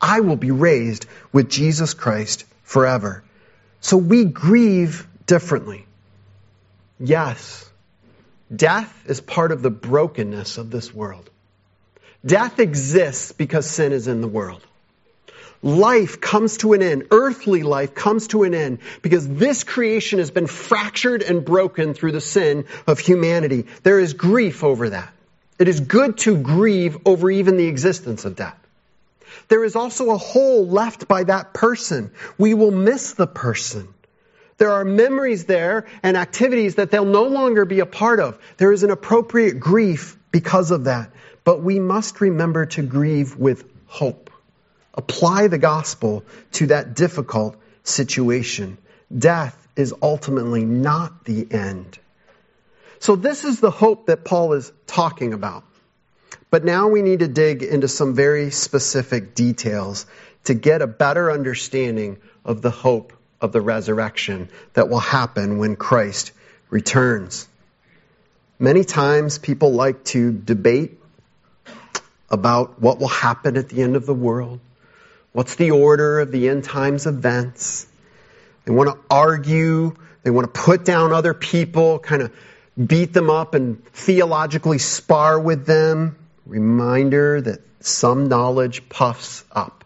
I 0.00 0.20
will 0.20 0.36
be 0.36 0.50
raised 0.50 1.06
with 1.32 1.48
Jesus 1.48 1.94
Christ 1.94 2.44
forever. 2.62 3.24
So 3.80 3.96
we 3.96 4.24
grieve 4.26 5.06
differently. 5.26 5.86
Yes, 7.00 7.68
death 8.54 9.04
is 9.06 9.20
part 9.22 9.50
of 9.50 9.62
the 9.62 9.70
brokenness 9.70 10.58
of 10.58 10.70
this 10.70 10.92
world. 10.92 11.30
Death 12.24 12.58
exists 12.60 13.32
because 13.32 13.68
sin 13.68 13.92
is 13.92 14.08
in 14.08 14.20
the 14.20 14.28
world. 14.28 14.62
Life 15.64 16.20
comes 16.20 16.58
to 16.58 16.74
an 16.74 16.82
end. 16.82 17.06
Earthly 17.10 17.62
life 17.62 17.94
comes 17.94 18.28
to 18.28 18.42
an 18.42 18.54
end 18.54 18.80
because 19.00 19.26
this 19.26 19.64
creation 19.64 20.18
has 20.18 20.30
been 20.30 20.46
fractured 20.46 21.22
and 21.22 21.42
broken 21.42 21.94
through 21.94 22.12
the 22.12 22.20
sin 22.20 22.66
of 22.86 22.98
humanity. 22.98 23.64
There 23.82 23.98
is 23.98 24.12
grief 24.12 24.62
over 24.62 24.90
that. 24.90 25.10
It 25.58 25.66
is 25.66 25.80
good 25.80 26.18
to 26.18 26.36
grieve 26.36 26.98
over 27.06 27.30
even 27.30 27.56
the 27.56 27.66
existence 27.66 28.26
of 28.26 28.36
death. 28.36 28.58
There 29.48 29.64
is 29.64 29.74
also 29.74 30.10
a 30.10 30.18
hole 30.18 30.66
left 30.66 31.08
by 31.08 31.24
that 31.24 31.54
person. 31.54 32.10
We 32.36 32.52
will 32.52 32.70
miss 32.70 33.14
the 33.14 33.26
person. 33.26 33.88
There 34.58 34.72
are 34.72 34.84
memories 34.84 35.46
there 35.46 35.86
and 36.02 36.18
activities 36.18 36.74
that 36.74 36.90
they'll 36.90 37.06
no 37.06 37.24
longer 37.24 37.64
be 37.64 37.80
a 37.80 37.86
part 37.86 38.20
of. 38.20 38.38
There 38.58 38.72
is 38.72 38.82
an 38.82 38.90
appropriate 38.90 39.60
grief 39.60 40.18
because 40.30 40.70
of 40.72 40.84
that. 40.84 41.10
But 41.42 41.62
we 41.62 41.78
must 41.78 42.20
remember 42.20 42.66
to 42.66 42.82
grieve 42.82 43.34
with 43.36 43.64
hope. 43.86 44.28
Apply 44.94 45.48
the 45.48 45.58
gospel 45.58 46.24
to 46.52 46.68
that 46.68 46.94
difficult 46.94 47.56
situation. 47.82 48.78
Death 49.16 49.56
is 49.76 49.92
ultimately 50.00 50.64
not 50.64 51.24
the 51.24 51.46
end. 51.50 51.98
So 53.00 53.16
this 53.16 53.44
is 53.44 53.60
the 53.60 53.70
hope 53.70 54.06
that 54.06 54.24
Paul 54.24 54.54
is 54.54 54.72
talking 54.86 55.34
about. 55.34 55.64
But 56.50 56.64
now 56.64 56.88
we 56.88 57.02
need 57.02 57.18
to 57.18 57.28
dig 57.28 57.62
into 57.62 57.88
some 57.88 58.14
very 58.14 58.50
specific 58.50 59.34
details 59.34 60.06
to 60.44 60.54
get 60.54 60.82
a 60.82 60.86
better 60.86 61.30
understanding 61.32 62.18
of 62.44 62.62
the 62.62 62.70
hope 62.70 63.12
of 63.40 63.52
the 63.52 63.60
resurrection 63.60 64.48
that 64.74 64.88
will 64.88 65.00
happen 65.00 65.58
when 65.58 65.76
Christ 65.76 66.32
returns. 66.70 67.48
Many 68.58 68.84
times 68.84 69.38
people 69.38 69.72
like 69.72 70.04
to 70.04 70.32
debate 70.32 70.98
about 72.30 72.80
what 72.80 72.98
will 72.98 73.08
happen 73.08 73.56
at 73.56 73.68
the 73.68 73.82
end 73.82 73.96
of 73.96 74.06
the 74.06 74.14
world. 74.14 74.60
What's 75.34 75.56
the 75.56 75.72
order 75.72 76.20
of 76.20 76.30
the 76.30 76.48
end 76.48 76.62
times 76.62 77.06
events? 77.08 77.88
They 78.64 78.70
want 78.70 78.88
to 78.88 78.98
argue. 79.10 79.96
They 80.22 80.30
want 80.30 80.54
to 80.54 80.60
put 80.60 80.84
down 80.84 81.12
other 81.12 81.34
people, 81.34 81.98
kind 81.98 82.22
of 82.22 82.32
beat 82.78 83.12
them 83.12 83.30
up 83.30 83.54
and 83.54 83.84
theologically 83.86 84.78
spar 84.78 85.40
with 85.40 85.66
them. 85.66 86.16
Reminder 86.46 87.40
that 87.40 87.62
some 87.80 88.28
knowledge 88.28 88.88
puffs 88.88 89.44
up. 89.50 89.84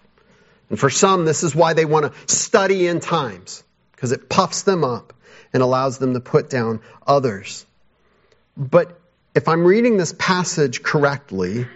And 0.68 0.78
for 0.78 0.90
some, 0.90 1.24
this 1.24 1.42
is 1.42 1.54
why 1.54 1.72
they 1.72 1.86
want 1.86 2.12
to 2.12 2.34
study 2.34 2.86
end 2.86 3.00
times, 3.00 3.64
because 3.92 4.12
it 4.12 4.28
puffs 4.28 4.64
them 4.64 4.84
up 4.84 5.14
and 5.54 5.62
allows 5.62 5.96
them 5.96 6.12
to 6.12 6.20
put 6.20 6.50
down 6.50 6.80
others. 7.06 7.64
But 8.54 9.00
if 9.34 9.48
I'm 9.48 9.64
reading 9.64 9.96
this 9.96 10.14
passage 10.18 10.82
correctly, 10.82 11.66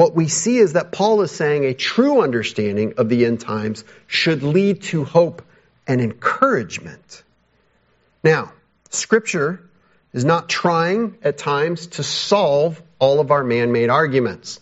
what 0.00 0.14
we 0.14 0.28
see 0.28 0.56
is 0.56 0.72
that 0.72 0.92
Paul 0.92 1.20
is 1.20 1.30
saying 1.30 1.66
a 1.66 1.74
true 1.74 2.22
understanding 2.22 2.94
of 2.96 3.10
the 3.10 3.26
end 3.26 3.38
times 3.38 3.84
should 4.06 4.42
lead 4.42 4.80
to 4.84 5.04
hope 5.04 5.42
and 5.86 6.00
encouragement. 6.00 7.22
Now, 8.24 8.50
Scripture 8.88 9.60
is 10.14 10.24
not 10.24 10.48
trying 10.48 11.18
at 11.22 11.36
times 11.36 11.88
to 11.88 12.02
solve 12.02 12.82
all 12.98 13.20
of 13.20 13.30
our 13.30 13.44
man 13.44 13.72
made 13.72 13.90
arguments. 13.90 14.58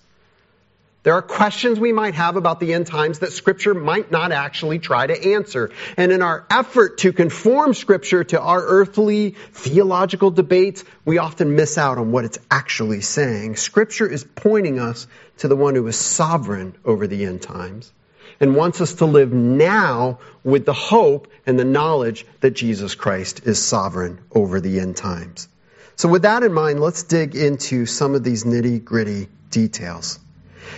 There 1.05 1.15
are 1.15 1.23
questions 1.23 1.79
we 1.79 1.93
might 1.93 2.15
have 2.15 2.37
about 2.37 2.59
the 2.59 2.75
end 2.75 2.89
times 2.89 3.21
that 3.21 3.33
Scripture 3.33 3.73
might 3.73 4.11
not 4.11 4.33
actually 4.33 4.81
try 4.81 5.07
to 5.07 5.33
answer. 5.35 5.71
And 5.97 6.11
in 6.11 6.23
our 6.23 6.45
effort 6.51 6.99
to 6.99 7.13
conform 7.13 7.73
Scripture 7.73 8.25
to 8.25 8.41
our 8.41 8.61
earthly 8.61 9.37
theological 9.53 10.33
debates, 10.33 10.85
we 11.05 11.19
often 11.19 11.55
miss 11.55 11.79
out 11.79 11.99
on 11.99 12.11
what 12.11 12.25
it's 12.25 12.39
actually 12.51 13.01
saying. 13.01 13.57
Scripture 13.57 14.09
is 14.09 14.25
pointing 14.25 14.81
us 14.81 15.07
to 15.39 15.49
the 15.49 15.57
one 15.57 15.77
who 15.77 15.87
is 15.87 15.97
sovereign 15.97 16.75
over 16.85 17.07
the 17.07 17.25
end 17.25 17.43
times 17.43 17.93
and 18.41 18.57
wants 18.57 18.81
us 18.81 18.95
to 18.95 19.07
live 19.07 19.33
now 19.33 20.19
with 20.43 20.65
the 20.65 20.73
hope 20.73 21.29
and 21.47 21.59
the 21.59 21.65
knowledge 21.65 22.27
that 22.41 22.53
Jesus 22.53 22.97
Christ 22.97 23.47
is 23.47 23.63
sovereign 23.63 24.19
over 24.33 24.61
the 24.61 24.81
end 24.81 24.97
times. 24.97 25.49
So 25.97 26.09
with 26.09 26.23
that 26.23 26.43
in 26.43 26.53
mind, 26.53 26.81
let's 26.81 27.05
dig 27.05 27.35
into 27.35 27.87
some 27.87 28.15
of 28.15 28.23
these 28.23 28.45
nitty 28.45 28.85
gritty 28.85 29.29
details. 29.51 30.19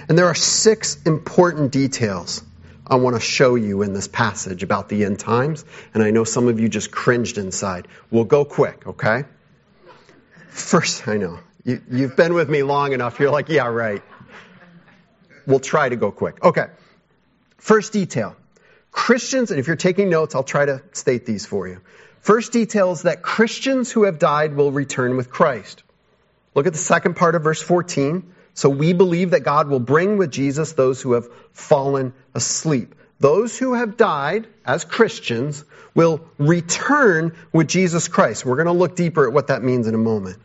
And 0.09 0.19
there 0.19 0.27
are 0.27 0.35
six 0.35 1.03
important 1.03 1.73
details 1.73 2.43
I 2.87 2.97
want 2.97 3.15
to 3.15 3.21
show 3.21 3.55
you 3.55 3.83
in 3.83 3.93
this 3.93 4.09
passage 4.09 4.65
about 4.65 4.89
the 4.89 5.05
end 5.05 5.21
times. 5.21 5.65
And 5.95 6.03
I 6.03 6.11
know 6.11 6.25
some 6.25 6.49
of 6.49 6.59
you 6.59 6.69
just 6.69 6.91
cringed 6.91 7.39
inside. 7.39 7.87
We'll 8.11 8.25
go 8.25 8.45
quick, 8.45 8.87
okay? 8.87 9.25
First, 10.49 11.07
I 11.07 11.17
know. 11.17 11.39
You, 11.65 11.81
you've 11.91 12.17
been 12.17 12.35
with 12.35 12.51
me 12.51 12.65
long 12.65 12.93
enough. 12.93 13.21
You're 13.21 13.31
like, 13.31 13.49
yeah, 13.49 13.69
right. 13.69 14.03
We'll 15.47 15.61
try 15.61 15.89
to 15.89 15.97
go 15.97 16.11
quick. 16.11 16.43
Okay. 16.43 16.67
First 17.59 17.93
detail. 17.93 18.35
Christians, 18.91 19.53
and 19.53 19.61
if 19.61 19.69
you're 19.69 19.77
taking 19.77 20.11
notes, 20.11 20.35
I'll 20.35 20.43
try 20.43 20.65
to 20.67 20.83
state 20.93 21.27
these 21.27 21.47
for 21.47 21.69
you. 21.69 21.81
First 22.21 22.53
detail 22.53 22.91
is 22.93 23.03
that 23.03 23.23
Christians 23.23 23.93
who 23.93 24.05
have 24.05 24.19
died 24.19 24.55
will 24.55 24.73
return 24.73 25.17
with 25.17 25.31
Christ. 25.31 25.85
Look 26.55 26.67
at 26.67 26.73
the 26.73 26.79
second 26.79 27.15
part 27.15 27.35
of 27.37 27.43
verse 27.43 27.63
14. 27.63 28.35
So 28.55 28.69
we 28.69 28.93
believe 28.93 29.31
that 29.31 29.41
God 29.41 29.69
will 29.69 29.81
bring 29.81 30.19
with 30.19 30.31
Jesus 30.31 30.73
those 30.73 31.01
who 31.01 31.13
have 31.13 31.29
fallen 31.53 32.13
asleep. 32.35 32.95
Those 33.19 33.59
who 33.59 33.75
have 33.75 33.97
died 33.97 34.47
as 34.65 34.85
Christians 34.85 35.65
will 35.95 36.21
return 36.39 37.37
with 37.53 37.69
Jesus 37.69 38.09
Christ. 38.09 38.47
We're 38.47 38.57
going 38.57 38.67
to 38.67 38.73
look 38.73 38.97
deeper 38.97 39.27
at 39.27 39.33
what 39.33 39.49
that 39.49 39.63
means 39.63 39.87
in 39.87 39.95
a 39.95 39.99
moment. 39.99 40.39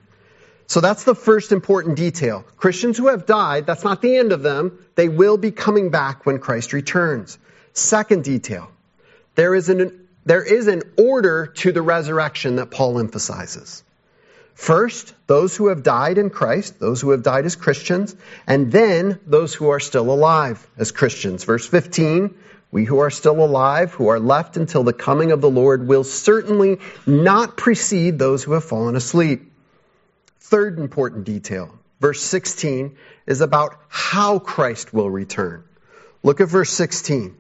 So 0.68 0.82
that's 0.82 1.04
the 1.04 1.16
first 1.16 1.52
important 1.52 1.96
detail. 1.96 2.44
Christians 2.58 2.98
who 2.98 3.08
have 3.08 3.26
died, 3.26 3.66
that's 3.66 3.84
not 3.84 4.02
the 4.02 4.18
end 4.18 4.32
of 4.32 4.42
them. 4.42 4.84
They 4.96 5.10
will 5.10 5.38
be 5.38 5.52
coming 5.52 5.90
back 5.90 6.26
when 6.26 6.40
Christ 6.40 6.74
returns. 6.74 7.38
Second 7.74 8.24
detail. 8.24 8.72
There 9.36 9.54
is 9.54 9.70
an, 9.70 10.08
there 10.26 10.44
is 10.44 10.68
an 10.68 10.82
order 10.98 11.48
to 11.48 11.72
the 11.72 11.82
resurrection 11.82 12.56
that 12.56 12.72
Paul 12.72 13.00
emphasizes. 13.00 13.84
First, 14.56 15.14
those 15.28 15.56
who 15.56 15.68
have 15.68 15.84
died 15.84 16.18
in 16.18 16.30
Christ, 16.30 16.80
those 16.80 17.02
who 17.02 17.12
have 17.12 17.22
died 17.22 17.46
as 17.46 17.58
Christians, 17.58 18.16
and 18.48 18.72
then 18.72 19.20
those 19.28 19.54
who 19.54 19.70
are 19.70 19.82
still 19.82 20.10
alive 20.10 20.66
as 20.78 20.92
Christians. 20.92 21.44
Verse 21.44 21.68
15, 21.68 22.34
we 22.72 22.86
who 22.86 23.00
are 23.00 23.10
still 23.10 23.44
alive, 23.44 23.92
who 23.92 24.08
are 24.08 24.20
left 24.20 24.56
until 24.56 24.84
the 24.84 24.94
coming 24.94 25.32
of 25.32 25.42
the 25.42 25.50
Lord, 25.50 25.86
will 25.86 26.06
certainly 26.06 26.80
not 27.06 27.58
precede 27.58 28.18
those 28.18 28.44
who 28.44 28.54
have 28.54 28.64
fallen 28.64 28.96
asleep. 28.96 29.52
Third 30.40 30.80
important 30.80 31.26
detail, 31.26 31.78
verse 32.00 32.22
16, 32.22 32.96
is 33.28 33.42
about 33.42 33.76
how 33.90 34.40
Christ 34.40 34.94
will 34.94 35.10
return. 35.10 35.66
Look 36.24 36.40
at 36.40 36.48
verse 36.48 36.70
16. 36.70 37.36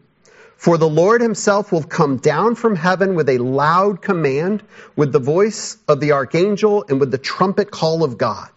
For 0.58 0.78
the 0.78 0.89
Lord 0.89 1.22
himself 1.22 1.72
will 1.72 1.84
come 1.84 2.18
down 2.18 2.56
from 2.56 2.76
heaven 2.76 3.15
with 3.15 3.30
a 3.30 3.38
loud 3.38 4.02
command, 4.02 4.63
with 4.96 5.12
the 5.12 5.20
voice 5.20 5.78
of 5.88 6.00
the 6.00 6.13
archangel, 6.13 6.86
and 6.88 7.00
with 7.00 7.12
the 7.12 7.18
trumpet 7.18 7.72
call 7.72 8.04
of 8.04 8.18
God. 8.18 8.50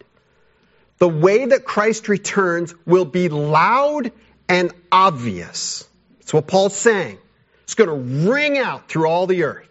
The 0.97 1.09
way 1.09 1.45
that 1.45 1.65
Christ 1.65 2.09
returns 2.09 2.73
will 2.85 3.05
be 3.05 3.29
loud 3.29 4.11
and 4.47 4.73
obvious. 4.91 5.87
That's 6.19 6.33
what 6.33 6.47
Paul's 6.47 6.75
saying. 6.75 7.17
It's 7.63 7.75
going 7.75 7.89
to 7.89 8.31
ring 8.31 8.57
out 8.57 8.89
through 8.89 9.07
all 9.07 9.27
the 9.27 9.43
earth. 9.43 9.69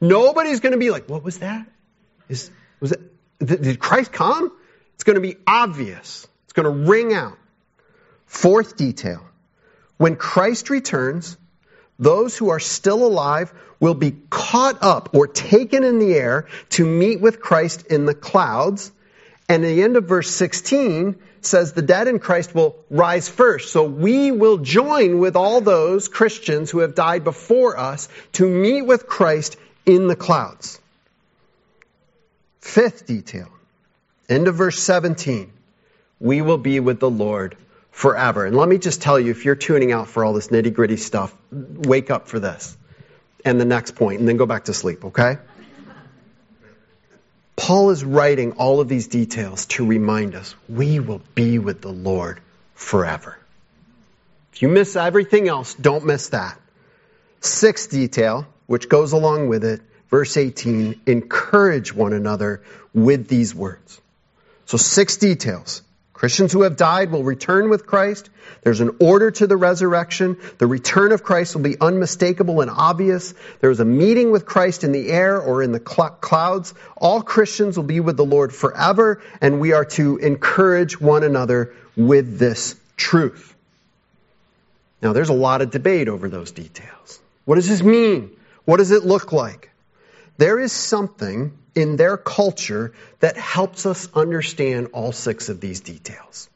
Nobody's 0.00 0.60
going 0.60 0.72
to 0.72 0.78
be 0.78 0.90
like, 0.90 1.08
what 1.08 1.24
was 1.24 1.38
that? 1.38 1.66
Is, 2.28 2.50
was 2.80 2.92
it, 2.92 3.00
did 3.38 3.78
Christ 3.80 4.12
come? 4.12 4.52
It's 4.94 5.04
going 5.04 5.14
to 5.14 5.20
be 5.20 5.36
obvious. 5.46 6.26
It's 6.44 6.52
going 6.52 6.64
to 6.64 6.90
ring 6.90 7.14
out. 7.14 7.38
Fourth 8.26 8.76
detail. 8.76 9.24
When 9.96 10.16
Christ 10.16 10.70
returns, 10.70 11.36
those 11.98 12.36
who 12.36 12.50
are 12.50 12.60
still 12.60 13.04
alive 13.04 13.52
will 13.80 13.94
be 13.94 14.16
caught 14.30 14.82
up 14.82 15.14
or 15.14 15.26
taken 15.26 15.84
in 15.84 15.98
the 15.98 16.14
air 16.14 16.46
to 16.70 16.84
meet 16.84 17.20
with 17.20 17.40
Christ 17.40 17.86
in 17.86 18.06
the 18.06 18.14
clouds. 18.14 18.92
And 19.48 19.64
the 19.64 19.82
end 19.82 19.96
of 19.96 20.04
verse 20.04 20.30
16 20.30 21.16
says 21.40 21.72
the 21.72 21.82
dead 21.82 22.08
in 22.08 22.18
Christ 22.18 22.54
will 22.54 22.76
rise 22.90 23.28
first. 23.28 23.72
So 23.72 23.84
we 23.84 24.30
will 24.30 24.58
join 24.58 25.18
with 25.18 25.36
all 25.36 25.60
those 25.60 26.08
Christians 26.08 26.70
who 26.70 26.80
have 26.80 26.94
died 26.94 27.24
before 27.24 27.78
us 27.78 28.08
to 28.32 28.48
meet 28.48 28.82
with 28.82 29.06
Christ 29.06 29.56
in 29.86 30.06
the 30.06 30.16
clouds. 30.16 30.80
Fifth 32.60 33.06
detail, 33.06 33.48
end 34.28 34.46
of 34.46 34.56
verse 34.56 34.78
17, 34.78 35.50
we 36.20 36.42
will 36.42 36.58
be 36.58 36.80
with 36.80 37.00
the 37.00 37.10
Lord 37.10 37.56
forever. 37.98 38.46
And 38.46 38.56
let 38.56 38.68
me 38.68 38.78
just 38.78 39.02
tell 39.02 39.18
you, 39.18 39.32
if 39.32 39.44
you're 39.44 39.56
tuning 39.56 39.90
out 39.90 40.06
for 40.06 40.24
all 40.24 40.32
this 40.32 40.48
nitty 40.48 40.72
gritty 40.72 40.96
stuff, 40.96 41.34
wake 41.50 42.12
up 42.12 42.28
for 42.28 42.38
this 42.38 42.76
and 43.44 43.60
the 43.60 43.64
next 43.64 43.96
point, 43.96 44.20
and 44.20 44.28
then 44.28 44.36
go 44.36 44.46
back 44.46 44.66
to 44.66 44.72
sleep, 44.72 45.04
okay? 45.04 45.38
Paul 47.56 47.90
is 47.90 48.04
writing 48.04 48.52
all 48.52 48.78
of 48.78 48.88
these 48.88 49.08
details 49.08 49.66
to 49.66 49.84
remind 49.84 50.36
us 50.36 50.54
we 50.68 51.00
will 51.00 51.20
be 51.34 51.58
with 51.58 51.80
the 51.80 51.90
Lord 51.90 52.40
forever. 52.74 53.36
If 54.52 54.62
you 54.62 54.68
miss 54.68 54.94
everything 54.94 55.48
else, 55.48 55.74
don't 55.74 56.04
miss 56.04 56.28
that. 56.28 56.56
Sixth 57.40 57.90
detail, 57.90 58.46
which 58.66 58.88
goes 58.88 59.12
along 59.12 59.48
with 59.48 59.64
it, 59.64 59.80
verse 60.08 60.36
18, 60.36 61.00
encourage 61.06 61.92
one 61.92 62.12
another 62.12 62.62
with 62.94 63.26
these 63.26 63.56
words. 63.56 64.00
So 64.66 64.76
six 64.76 65.16
details. 65.16 65.82
Christians 66.18 66.52
who 66.52 66.62
have 66.62 66.76
died 66.76 67.12
will 67.12 67.22
return 67.22 67.70
with 67.70 67.86
Christ. 67.86 68.28
There's 68.64 68.80
an 68.80 68.96
order 68.98 69.30
to 69.30 69.46
the 69.46 69.56
resurrection. 69.56 70.36
The 70.58 70.66
return 70.66 71.12
of 71.12 71.22
Christ 71.22 71.54
will 71.54 71.62
be 71.62 71.76
unmistakable 71.80 72.60
and 72.60 72.68
obvious. 72.68 73.34
There's 73.60 73.78
a 73.78 73.84
meeting 73.84 74.32
with 74.32 74.44
Christ 74.44 74.82
in 74.82 74.90
the 74.90 75.10
air 75.10 75.40
or 75.40 75.62
in 75.62 75.70
the 75.70 75.78
cl- 75.78 76.18
clouds. 76.20 76.74
All 76.96 77.22
Christians 77.22 77.76
will 77.76 77.84
be 77.84 78.00
with 78.00 78.16
the 78.16 78.24
Lord 78.24 78.52
forever, 78.52 79.22
and 79.40 79.60
we 79.60 79.74
are 79.74 79.84
to 79.84 80.16
encourage 80.16 81.00
one 81.00 81.22
another 81.22 81.72
with 81.96 82.36
this 82.36 82.74
truth. 82.96 83.54
Now, 85.00 85.12
there's 85.12 85.28
a 85.28 85.34
lot 85.34 85.62
of 85.62 85.70
debate 85.70 86.08
over 86.08 86.28
those 86.28 86.50
details. 86.50 87.20
What 87.44 87.54
does 87.54 87.68
this 87.68 87.80
mean? 87.80 88.36
What 88.64 88.78
does 88.78 88.90
it 88.90 89.04
look 89.04 89.30
like? 89.30 89.70
There 90.36 90.58
is 90.58 90.72
something 90.72 91.56
in 91.78 91.96
their 91.96 92.16
culture 92.16 92.92
that 93.20 93.36
helps 93.36 93.86
us 93.86 94.08
understand 94.14 94.88
all 94.92 95.12
six 95.12 95.48
of 95.48 95.60
these 95.60 95.80
details. 95.80 96.50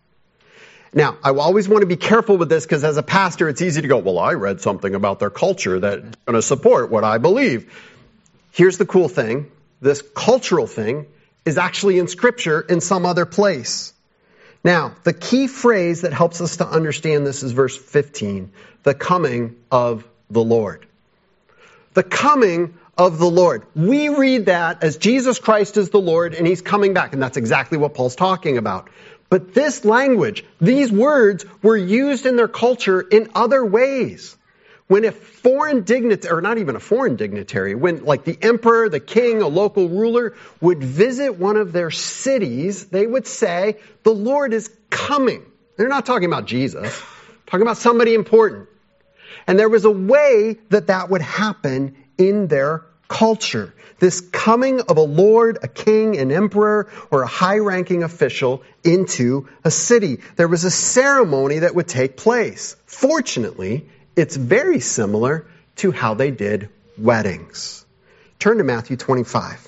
Now, 0.93 1.17
I 1.23 1.31
always 1.31 1.69
want 1.69 1.83
to 1.83 1.87
be 1.87 1.97
careful 1.97 2.37
with 2.37 2.49
this 2.49 2.67
because 2.67 2.83
as 2.83 2.97
a 2.97 3.05
pastor, 3.05 3.49
it's 3.49 3.63
easy 3.63 3.83
to 3.83 3.89
go, 3.89 3.99
well, 3.99 4.19
I 4.19 4.35
read 4.35 4.61
something 4.61 4.95
about 4.95 5.21
their 5.21 5.31
culture 5.31 5.79
that's 5.79 6.17
going 6.27 6.35
to 6.35 6.43
support 6.43 6.91
what 6.91 7.05
I 7.05 7.19
believe. 7.19 7.73
Here's 8.51 8.79
the 8.79 8.85
cool 8.85 9.09
thing. 9.09 9.51
This 9.81 10.03
cultural 10.03 10.67
thing 10.67 11.07
is 11.45 11.57
actually 11.57 12.01
in 12.01 12.09
scripture 12.09 12.61
in 12.61 12.81
some 12.81 13.07
other 13.07 13.25
place. 13.25 13.95
Now, 14.65 14.93
the 15.05 15.13
key 15.13 15.47
phrase 15.47 16.03
that 16.03 16.13
helps 16.13 16.41
us 16.41 16.57
to 16.57 16.67
understand 16.67 17.27
this 17.27 17.45
is 17.45 17.53
verse 17.53 17.77
15, 17.77 18.53
the 18.83 18.95
coming 18.95 19.57
of 19.71 20.05
the 20.31 20.43
Lord. 20.43 20.85
The 21.95 22.03
coming 22.03 22.75
of 22.97 23.19
the 23.19 23.31
Lord. 23.31 23.65
We 23.75 24.09
read 24.09 24.47
that 24.47 24.83
as 24.83 24.97
Jesus 24.97 25.39
Christ 25.39 25.77
is 25.77 25.91
the 25.91 26.01
Lord 26.01 26.35
and 26.35 26.47
he's 26.47 26.63
coming 26.63 26.95
back. 26.95 27.13
And 27.13 27.23
that's 27.23 27.37
exactly 27.37 27.79
what 27.79 27.95
Paul's 27.95 28.17
talking 28.17 28.59
about. 28.59 28.91
But 29.29 29.55
this 29.55 29.85
language, 29.85 30.45
these 30.61 30.93
words 30.93 31.47
were 31.63 31.77
used 31.77 32.27
in 32.27 32.37
their 32.37 32.49
culture 32.49 33.01
in 33.01 33.31
other 33.35 33.65
ways. 33.65 34.37
When 34.89 35.07
a 35.07 35.13
foreign 35.13 35.85
dignitary, 35.85 36.37
or 36.37 36.43
not 36.43 36.59
even 36.59 36.77
a 36.77 36.81
foreign 36.81 37.17
dignitary, 37.17 37.75
when 37.75 38.05
like 38.05 38.25
the 38.25 38.37
emperor, 38.43 38.91
the 38.91 39.01
king, 39.01 39.41
a 39.41 39.49
local 39.49 39.89
ruler 39.89 40.35
would 40.61 40.85
visit 40.85 41.39
one 41.39 41.57
of 41.57 41.73
their 41.73 41.91
cities, 41.91 42.87
they 42.87 43.07
would 43.07 43.27
say, 43.27 43.79
the 44.03 44.13
Lord 44.13 44.53
is 44.53 44.71
coming. 44.91 45.47
They're 45.79 45.89
not 45.89 46.05
talking 46.05 46.27
about 46.27 46.45
Jesus, 46.45 47.03
talking 47.47 47.63
about 47.63 47.79
somebody 47.79 48.13
important. 48.13 48.69
And 49.47 49.59
there 49.59 49.71
was 49.71 49.87
a 49.87 49.91
way 49.91 50.59
that 50.69 50.89
that 50.89 51.09
would 51.09 51.23
happen 51.23 51.97
in 52.19 52.47
their 52.49 52.85
culture. 53.09 53.75
This 53.99 54.21
coming 54.21 54.81
of 54.81 54.97
a 54.97 55.03
lord, 55.03 55.59
a 55.63 55.69
king, 55.69 56.17
an 56.17 56.33
emperor, 56.33 56.91
or 57.11 57.23
a 57.23 57.27
high 57.27 57.59
ranking 57.59 58.03
official 58.03 58.63
into 58.83 59.49
a 59.65 59.71
city. 59.71 60.19
There 60.37 60.49
was 60.49 60.65
a 60.65 60.71
ceremony 60.71 61.61
that 61.61 61.75
would 61.75 61.89
take 61.89 62.17
place. 62.17 62.75
Fortunately, 62.87 63.87
it's 64.17 64.35
very 64.35 64.81
similar 64.81 65.47
to 65.77 65.93
how 65.93 66.15
they 66.15 66.31
did 66.31 66.69
weddings. 66.99 67.85
Turn 68.39 68.59
to 68.59 68.65
Matthew 68.65 68.97
25. 68.97 69.67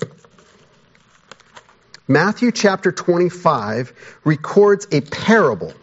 Matthew 2.07 2.51
chapter 2.51 2.91
25 2.91 4.19
records 4.23 4.87
a 4.91 5.01
parable. 5.01 5.73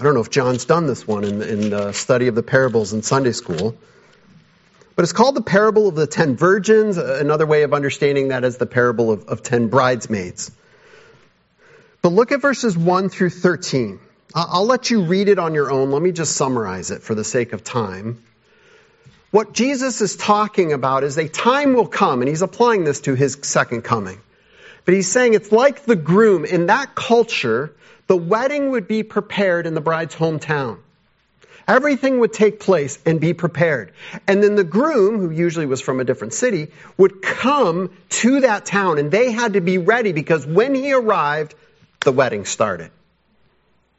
I 0.00 0.02
don't 0.02 0.14
know 0.14 0.20
if 0.20 0.30
John's 0.30 0.64
done 0.64 0.86
this 0.86 1.06
one 1.06 1.24
in, 1.24 1.42
in 1.42 1.70
the 1.70 1.92
study 1.92 2.26
of 2.26 2.34
the 2.34 2.42
parables 2.42 2.92
in 2.92 3.02
Sunday 3.02 3.32
school. 3.32 3.76
But 4.96 5.02
it's 5.02 5.12
called 5.12 5.34
the 5.34 5.42
parable 5.42 5.88
of 5.88 5.94
the 5.94 6.06
ten 6.06 6.36
virgins. 6.36 6.98
Another 6.98 7.46
way 7.46 7.62
of 7.62 7.74
understanding 7.74 8.28
that 8.28 8.44
is 8.44 8.58
the 8.58 8.66
parable 8.66 9.10
of, 9.10 9.24
of 9.26 9.42
ten 9.42 9.68
bridesmaids. 9.68 10.52
But 12.02 12.12
look 12.12 12.32
at 12.32 12.40
verses 12.40 12.76
1 12.76 13.08
through 13.08 13.30
13. 13.30 13.98
I'll 14.34 14.66
let 14.66 14.90
you 14.90 15.04
read 15.04 15.28
it 15.28 15.38
on 15.38 15.54
your 15.54 15.70
own. 15.70 15.90
Let 15.90 16.02
me 16.02 16.12
just 16.12 16.36
summarize 16.36 16.90
it 16.90 17.02
for 17.02 17.14
the 17.14 17.24
sake 17.24 17.52
of 17.52 17.64
time. 17.64 18.22
What 19.30 19.52
Jesus 19.52 20.00
is 20.00 20.16
talking 20.16 20.72
about 20.72 21.02
is 21.02 21.16
a 21.18 21.28
time 21.28 21.74
will 21.74 21.86
come, 21.86 22.20
and 22.20 22.28
he's 22.28 22.42
applying 22.42 22.84
this 22.84 23.00
to 23.02 23.14
his 23.14 23.38
second 23.42 23.82
coming. 23.82 24.20
But 24.84 24.94
he's 24.94 25.10
saying 25.10 25.34
it's 25.34 25.50
like 25.50 25.84
the 25.84 25.96
groom. 25.96 26.44
In 26.44 26.66
that 26.66 26.94
culture, 26.94 27.74
the 28.06 28.16
wedding 28.16 28.70
would 28.70 28.86
be 28.86 29.02
prepared 29.02 29.66
in 29.66 29.74
the 29.74 29.80
bride's 29.80 30.14
hometown. 30.14 30.78
Everything 31.66 32.18
would 32.20 32.32
take 32.32 32.60
place 32.60 32.98
and 33.06 33.20
be 33.20 33.32
prepared. 33.32 33.92
And 34.26 34.42
then 34.42 34.54
the 34.54 34.64
groom, 34.64 35.18
who 35.18 35.30
usually 35.30 35.66
was 35.66 35.80
from 35.80 36.00
a 36.00 36.04
different 36.04 36.34
city, 36.34 36.68
would 36.96 37.22
come 37.22 37.90
to 38.10 38.40
that 38.40 38.66
town 38.66 38.98
and 38.98 39.10
they 39.10 39.32
had 39.32 39.54
to 39.54 39.60
be 39.60 39.78
ready 39.78 40.12
because 40.12 40.46
when 40.46 40.74
he 40.74 40.92
arrived, 40.92 41.54
the 42.00 42.12
wedding 42.12 42.44
started. 42.44 42.90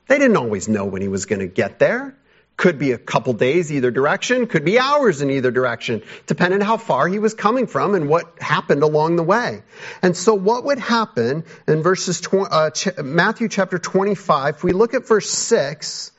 They 0.07 0.19
didn't 0.19 0.37
always 0.37 0.67
know 0.67 0.85
when 0.85 1.01
he 1.01 1.07
was 1.07 1.25
going 1.25 1.39
to 1.39 1.47
get 1.47 1.79
there. 1.79 2.15
Could 2.57 2.79
be 2.79 2.93
a 2.93 2.97
couple 2.97 3.33
days 3.33 3.69
either 3.73 3.91
direction, 3.91 4.47
could 4.47 4.63
be 4.63 4.79
hours 4.79 5.21
in 5.21 5.29
either 5.29 5.51
direction, 5.51 6.03
depending 6.25 6.61
on 6.61 6.65
how 6.65 6.77
far 6.77 7.05
he 7.05 7.19
was 7.19 7.33
coming 7.33 7.67
from 7.67 7.95
and 7.95 8.07
what 8.07 8.39
happened 8.39 8.81
along 8.81 9.17
the 9.17 9.23
way. 9.23 9.61
And 10.01 10.15
so 10.15 10.35
what 10.35 10.63
would 10.63 10.79
happen 10.79 11.43
in 11.67 11.83
verses, 11.83 12.25
uh, 12.31 12.69
Matthew 13.03 13.49
chapter 13.49 13.77
25, 13.77 14.55
if 14.55 14.63
we 14.63 14.71
look 14.71 14.93
at 14.93 15.05
verse 15.05 15.29
6, 15.29 16.13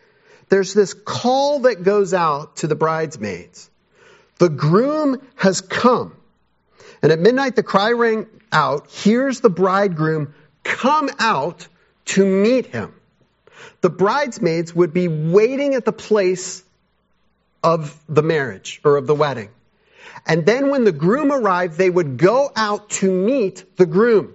there's 0.48 0.74
this 0.74 0.94
call 0.94 1.61
that 1.61 1.82
goes 1.82 2.14
out 2.14 2.56
to 2.56 2.66
the 2.66 2.74
bridesmaids. 2.74 3.70
The 4.38 4.48
groom 4.48 5.20
has 5.37 5.61
come. 5.61 6.14
And 7.02 7.12
at 7.12 7.18
midnight, 7.18 7.56
the 7.56 7.62
cry 7.62 7.92
rang 7.92 8.26
out, 8.52 8.88
Here's 8.90 9.40
the 9.40 9.50
bridegroom, 9.50 10.35
come 10.62 11.11
out 11.18 11.66
to 12.06 12.24
meet 12.24 12.66
him. 12.66 12.94
The 13.80 13.90
bridesmaids 13.90 14.74
would 14.74 14.92
be 14.92 15.09
waiting 15.09 15.74
at 15.74 15.85
the 15.85 15.92
place 15.92 16.62
of 17.62 17.98
the 18.09 18.22
marriage 18.22 18.80
or 18.85 18.96
of 18.96 19.06
the 19.06 19.14
wedding. 19.14 19.50
And 20.26 20.44
then 20.46 20.70
when 20.70 20.85
the 20.85 20.92
groom 20.92 21.32
arrived, 21.32 21.78
they 21.78 21.90
would 21.90 22.16
go 22.16 22.50
out 22.54 22.90
to 22.90 23.11
meet 23.11 23.64
the 23.76 23.87
groom. 23.87 24.35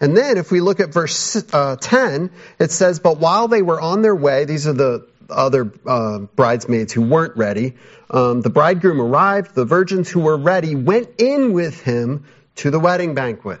And 0.00 0.16
then 0.16 0.38
if 0.38 0.50
we 0.50 0.60
look 0.60 0.80
at 0.80 0.92
verse 0.92 1.44
uh, 1.52 1.76
10, 1.76 2.30
it 2.58 2.70
says, 2.70 3.00
But 3.00 3.18
while 3.18 3.48
they 3.48 3.62
were 3.62 3.80
on 3.80 4.02
their 4.02 4.14
way, 4.14 4.44
these 4.44 4.66
are 4.66 4.72
the 4.72 5.06
other 5.30 5.72
uh, 5.86 6.18
bridesmaids 6.18 6.92
who 6.92 7.02
weren't 7.02 7.36
ready. 7.36 7.76
Um, 8.10 8.40
the 8.40 8.50
bridegroom 8.50 9.00
arrived. 9.00 9.54
The 9.54 9.64
virgins 9.64 10.10
who 10.10 10.20
were 10.20 10.36
ready 10.36 10.74
went 10.74 11.08
in 11.18 11.52
with 11.52 11.80
him 11.80 12.24
to 12.56 12.70
the 12.70 12.80
wedding 12.80 13.14
banquet. 13.14 13.60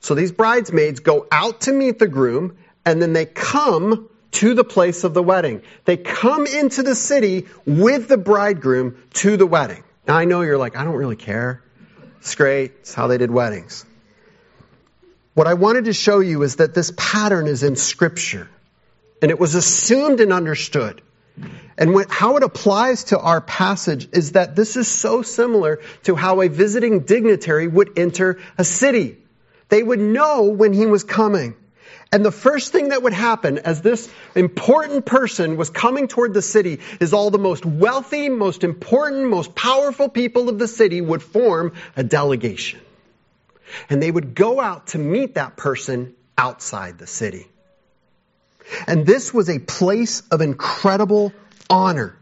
So 0.00 0.14
these 0.14 0.32
bridesmaids 0.32 1.00
go 1.00 1.26
out 1.30 1.62
to 1.62 1.72
meet 1.72 1.98
the 1.98 2.08
groom, 2.08 2.56
and 2.84 3.00
then 3.02 3.12
they 3.12 3.26
come 3.26 4.08
to 4.32 4.54
the 4.54 4.64
place 4.64 5.04
of 5.04 5.12
the 5.12 5.22
wedding. 5.22 5.62
They 5.84 5.96
come 5.96 6.46
into 6.46 6.82
the 6.82 6.94
city 6.94 7.46
with 7.66 8.08
the 8.08 8.16
bridegroom 8.16 9.02
to 9.14 9.36
the 9.36 9.46
wedding. 9.46 9.82
Now 10.06 10.16
I 10.16 10.24
know 10.24 10.42
you're 10.42 10.58
like, 10.58 10.76
I 10.76 10.84
don't 10.84 10.94
really 10.94 11.16
care. 11.16 11.62
It's 12.18 12.34
great. 12.34 12.72
It's 12.80 12.94
how 12.94 13.06
they 13.06 13.18
did 13.18 13.30
weddings. 13.30 13.84
What 15.34 15.46
I 15.46 15.54
wanted 15.54 15.86
to 15.86 15.92
show 15.92 16.20
you 16.20 16.42
is 16.42 16.56
that 16.56 16.74
this 16.74 16.92
pattern 16.96 17.46
is 17.46 17.62
in 17.62 17.76
Scripture. 17.76 18.48
And 19.22 19.30
it 19.30 19.38
was 19.38 19.54
assumed 19.54 20.20
and 20.20 20.32
understood. 20.32 21.02
And 21.78 21.94
when, 21.94 22.06
how 22.08 22.36
it 22.36 22.42
applies 22.42 23.04
to 23.04 23.18
our 23.18 23.40
passage 23.40 24.08
is 24.12 24.32
that 24.32 24.54
this 24.54 24.76
is 24.76 24.88
so 24.88 25.22
similar 25.22 25.80
to 26.02 26.14
how 26.14 26.42
a 26.42 26.48
visiting 26.48 27.00
dignitary 27.00 27.68
would 27.68 27.98
enter 27.98 28.38
a 28.58 28.64
city. 28.64 29.16
They 29.68 29.82
would 29.82 30.00
know 30.00 30.44
when 30.44 30.72
he 30.72 30.86
was 30.86 31.04
coming. 31.04 31.54
And 32.12 32.24
the 32.24 32.32
first 32.32 32.72
thing 32.72 32.88
that 32.88 33.02
would 33.02 33.12
happen 33.12 33.58
as 33.58 33.82
this 33.82 34.10
important 34.34 35.06
person 35.06 35.56
was 35.56 35.70
coming 35.70 36.08
toward 36.08 36.34
the 36.34 36.42
city 36.42 36.80
is 37.00 37.12
all 37.12 37.30
the 37.30 37.38
most 37.38 37.64
wealthy, 37.64 38.28
most 38.28 38.64
important, 38.64 39.28
most 39.28 39.54
powerful 39.54 40.08
people 40.08 40.48
of 40.48 40.58
the 40.58 40.66
city 40.66 41.00
would 41.00 41.22
form 41.22 41.72
a 41.96 42.02
delegation. 42.02 42.80
And 43.88 44.02
they 44.02 44.10
would 44.10 44.34
go 44.34 44.60
out 44.60 44.88
to 44.88 44.98
meet 44.98 45.36
that 45.36 45.56
person 45.56 46.14
outside 46.36 46.98
the 46.98 47.06
city. 47.06 47.46
And 48.86 49.06
this 49.06 49.32
was 49.32 49.48
a 49.48 49.58
place 49.58 50.22
of 50.30 50.40
incredible 50.40 51.32
honor. 51.68 52.16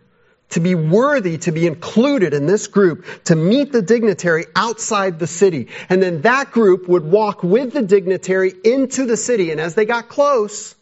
to 0.51 0.61
be 0.61 0.75
worthy 0.75 1.37
to 1.39 1.53
be 1.53 1.67
included 1.67 2.33
in 2.33 2.47
this 2.47 2.69
group 2.69 3.05
to 3.25 3.37
meet 3.37 3.71
the 3.71 3.83
dignitary 3.83 4.47
outside 4.57 5.19
the 5.19 5.27
city. 5.27 5.69
And 5.89 6.03
then 6.03 6.23
that 6.23 6.53
group 6.53 6.89
would 6.89 7.05
walk 7.05 7.43
with 7.43 7.73
the 7.73 7.83
dignitary 7.83 8.55
into 8.65 9.05
the 9.05 9.17
city. 9.17 9.51
And 9.51 9.61
as 9.61 9.75
they 9.75 9.85
got 9.85 10.09
close, 10.09 10.75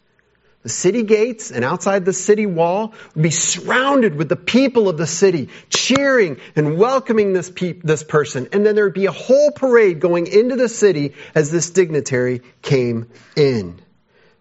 the 0.62 0.68
city 0.68 1.02
gates 1.04 1.50
and 1.50 1.64
outside 1.64 2.04
the 2.04 2.12
city 2.12 2.46
wall 2.46 2.92
would 3.14 3.22
be 3.22 3.30
surrounded 3.30 4.16
with 4.16 4.28
the 4.28 4.36
people 4.36 4.88
of 4.88 4.98
the 4.98 5.06
city, 5.06 5.48
cheering 5.70 6.40
and 6.56 6.76
welcoming 6.76 7.32
this, 7.32 7.50
pe- 7.50 7.74
this 7.74 8.02
person. 8.02 8.48
And 8.52 8.66
then 8.66 8.74
there 8.74 8.84
would 8.84 8.94
be 8.94 9.06
a 9.06 9.12
whole 9.12 9.52
parade 9.52 10.00
going 10.00 10.26
into 10.26 10.56
the 10.56 10.68
city 10.68 11.14
as 11.34 11.50
this 11.50 11.70
dignitary 11.70 12.42
came 12.62 13.08
in. 13.36 13.80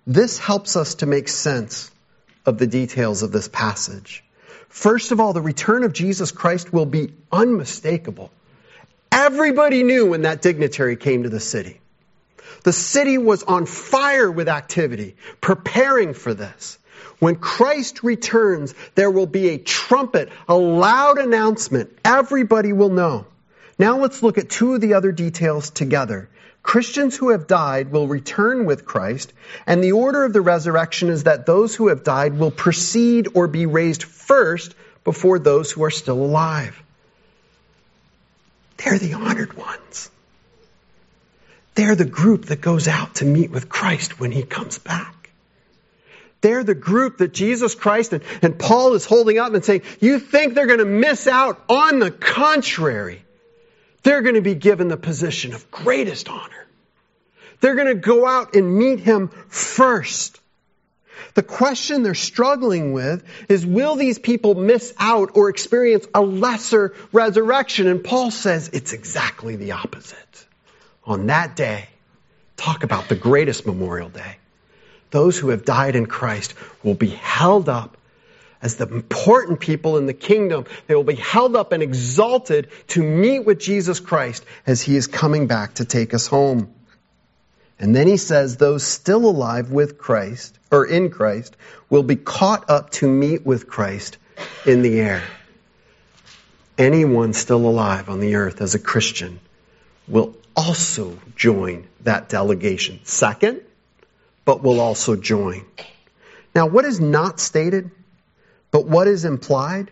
This 0.08 0.38
helps 0.38 0.76
us 0.76 0.96
to 0.96 1.06
make 1.06 1.28
sense 1.28 1.92
of 2.46 2.58
the 2.58 2.68
details 2.68 3.24
of 3.24 3.32
this 3.32 3.48
passage. 3.48 4.24
First 4.70 5.12
of 5.12 5.20
all, 5.20 5.34
the 5.34 5.42
return 5.42 5.84
of 5.84 5.94
Jesus 5.94 6.32
Christ 6.32 6.72
will 6.72 6.86
be 6.86 7.14
unmistakable. 7.32 8.30
Everybody 9.12 9.84
knew 9.84 10.08
when 10.08 10.24
that 10.24 10.42
dignitary 10.42 10.96
came 10.96 11.24
to 11.24 11.30
the 11.30 11.40
city. 11.40 11.80
The 12.64 12.74
city 12.74 13.18
was 13.18 13.44
on 13.44 13.66
fire 13.66 14.30
with 14.30 14.50
activity, 14.50 15.16
preparing 15.42 16.14
for 16.14 16.34
this. 16.34 16.78
When 17.20 17.36
Christ 17.36 18.04
returns, 18.04 18.74
there 18.96 19.10
will 19.10 19.28
be 19.28 19.50
a 19.50 19.58
trumpet, 19.58 20.30
a 20.48 20.56
loud 20.56 21.18
announcement. 21.18 21.98
Everybody 22.04 22.74
will 22.74 22.90
know. 22.90 23.26
Now 23.80 24.00
let's 24.00 24.22
look 24.22 24.38
at 24.38 24.50
two 24.50 24.74
of 24.76 24.82
the 24.82 24.94
other 24.96 25.12
details 25.12 25.70
together. 25.70 26.30
Christians 26.66 27.16
who 27.16 27.30
have 27.30 27.46
died 27.46 27.92
will 27.92 28.08
return 28.08 28.66
with 28.66 28.86
Christ, 28.86 29.32
and 29.68 29.84
the 29.84 29.92
order 29.92 30.24
of 30.24 30.34
the 30.34 30.42
resurrection 30.42 31.10
is 31.10 31.26
that 31.26 31.46
those 31.46 31.76
who 31.76 31.90
have 31.90 32.04
died 32.04 32.40
will 32.40 32.50
precede 32.50 33.28
or 33.36 33.48
be 33.48 33.68
raised 33.68 34.02
first 34.02 34.74
before 35.04 35.38
those 35.38 35.72
who 35.72 35.84
are 35.84 35.92
still 35.92 36.18
alive. 36.18 36.82
They're 38.78 38.98
the 38.98 39.14
honored 39.14 39.54
ones. 39.54 40.10
They're 41.76 41.96
the 41.96 42.04
group 42.04 42.46
that 42.46 42.62
goes 42.62 42.88
out 42.88 43.16
to 43.16 43.26
meet 43.26 43.52
with 43.52 43.70
Christ 43.70 44.20
when 44.20 44.32
he 44.32 44.42
comes 44.42 44.80
back. 44.80 45.30
They're 46.42 46.64
the 46.64 46.74
group 46.74 47.20
that 47.20 47.32
Jesus 47.32 47.76
Christ 47.76 48.12
and, 48.12 48.24
and 48.42 48.58
Paul 48.58 48.96
is 48.96 49.06
holding 49.06 49.38
up 49.38 49.54
and 49.54 49.64
saying, 49.64 49.84
you 50.00 50.18
think 50.18 50.56
they're 50.56 50.66
going 50.66 50.80
to 50.80 50.86
miss 50.86 51.28
out? 51.28 51.62
On 51.70 52.00
the 52.00 52.10
contrary, 52.10 53.25
they're 54.06 54.22
going 54.22 54.36
to 54.36 54.42
be 54.42 54.54
given 54.54 54.88
the 54.88 54.98
position 54.98 55.56
of 55.56 55.70
greatest 55.72 56.30
honor. 56.30 56.68
They're 57.60 57.74
going 57.74 57.88
to 57.88 57.96
go 57.96 58.28
out 58.28 58.56
and 58.56 58.78
meet 58.78 59.00
him 59.00 59.30
first. 59.50 60.40
The 61.34 61.42
question 61.42 62.04
they're 62.04 62.14
struggling 62.14 62.94
with 62.94 63.26
is 63.50 63.66
will 63.66 63.96
these 63.96 64.20
people 64.20 64.54
miss 64.54 64.94
out 65.00 65.32
or 65.34 65.50
experience 65.50 66.08
a 66.14 66.22
lesser 66.22 66.94
resurrection? 67.12 67.88
And 67.88 68.04
Paul 68.04 68.30
says 68.30 68.70
it's 68.74 68.94
exactly 68.94 69.56
the 69.56 69.72
opposite. 69.72 70.46
On 71.06 71.26
that 71.26 71.56
day, 71.56 71.90
talk 72.58 72.84
about 72.84 73.10
the 73.10 73.16
greatest 73.16 73.66
memorial 73.66 74.10
day. 74.10 74.38
Those 75.10 75.36
who 75.36 75.50
have 75.50 75.66
died 75.66 75.96
in 75.96 76.06
Christ 76.06 76.54
will 76.84 76.94
be 76.94 77.10
held 77.10 77.70
up 77.70 77.98
as 78.62 78.76
the 78.76 78.88
important 78.88 79.60
people 79.60 79.98
in 79.98 80.06
the 80.06 80.14
kingdom. 80.14 80.66
They 80.88 80.96
will 80.96 81.04
be 81.04 81.16
held 81.16 81.56
up 81.56 81.72
and 81.72 81.84
exalted 81.84 82.70
to 82.88 83.04
meet 83.04 83.40
with 83.46 83.60
Jesus 83.60 84.00
Christ 84.00 84.46
as 84.66 84.82
he 84.82 84.96
is 84.96 85.08
coming 85.08 85.48
back 85.48 85.76
to 85.76 85.86
take 85.86 86.14
us 86.14 86.28
home. 86.28 86.74
And 87.80 87.96
then 87.96 88.08
he 88.08 88.18
says 88.18 88.58
those 88.58 88.84
still 88.84 89.26
alive 89.26 89.72
with 89.72 89.98
Christ, 89.98 90.58
or 90.72 90.86
in 90.86 91.10
Christ, 91.10 91.56
will 91.90 92.04
be 92.04 92.16
caught 92.16 92.70
up 92.70 92.92
to 92.92 93.08
meet 93.08 93.46
with 93.46 93.68
Christ 93.68 94.18
in 94.66 94.82
the 94.82 95.00
air. 95.00 95.24
Anyone 96.78 97.34
still 97.34 97.68
alive 97.68 98.10
on 98.10 98.20
the 98.20 98.36
earth 98.36 98.62
as 98.62 98.76
a 98.76 98.80
Christian 98.80 99.40
will 100.08 100.36
also 100.56 101.18
join 101.36 101.88
that 102.02 102.30
delegation. 102.30 103.00
Second, 103.04 103.62
but 104.46 104.62
will 104.62 104.80
also 104.80 105.16
join. 105.16 105.66
Now, 106.54 106.68
what 106.68 106.86
is 106.86 107.02
not 107.02 107.40
stated 107.40 107.92
but 108.76 108.88
what 108.88 109.08
is 109.08 109.24
implied 109.24 109.90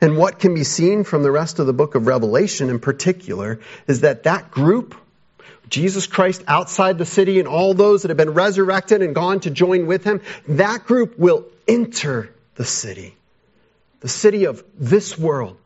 and 0.00 0.16
what 0.16 0.38
can 0.38 0.54
be 0.54 0.62
seen 0.62 1.02
from 1.02 1.24
the 1.24 1.30
rest 1.32 1.58
of 1.58 1.66
the 1.66 1.72
book 1.72 1.96
of 1.96 2.06
Revelation 2.06 2.70
in 2.70 2.78
particular 2.78 3.58
is 3.88 4.02
that 4.02 4.22
that 4.22 4.52
group, 4.52 4.94
Jesus 5.68 6.06
Christ 6.06 6.44
outside 6.46 6.98
the 6.98 7.04
city 7.04 7.40
and 7.40 7.48
all 7.48 7.74
those 7.74 8.02
that 8.02 8.10
have 8.10 8.16
been 8.16 8.30
resurrected 8.30 9.02
and 9.02 9.12
gone 9.12 9.40
to 9.40 9.50
join 9.50 9.88
with 9.88 10.04
him, 10.04 10.20
that 10.46 10.86
group 10.86 11.18
will 11.18 11.46
enter 11.66 12.32
the 12.54 12.64
city. 12.64 13.16
The 13.98 14.08
city 14.08 14.44
of 14.44 14.62
this 14.78 15.18
world. 15.18 15.56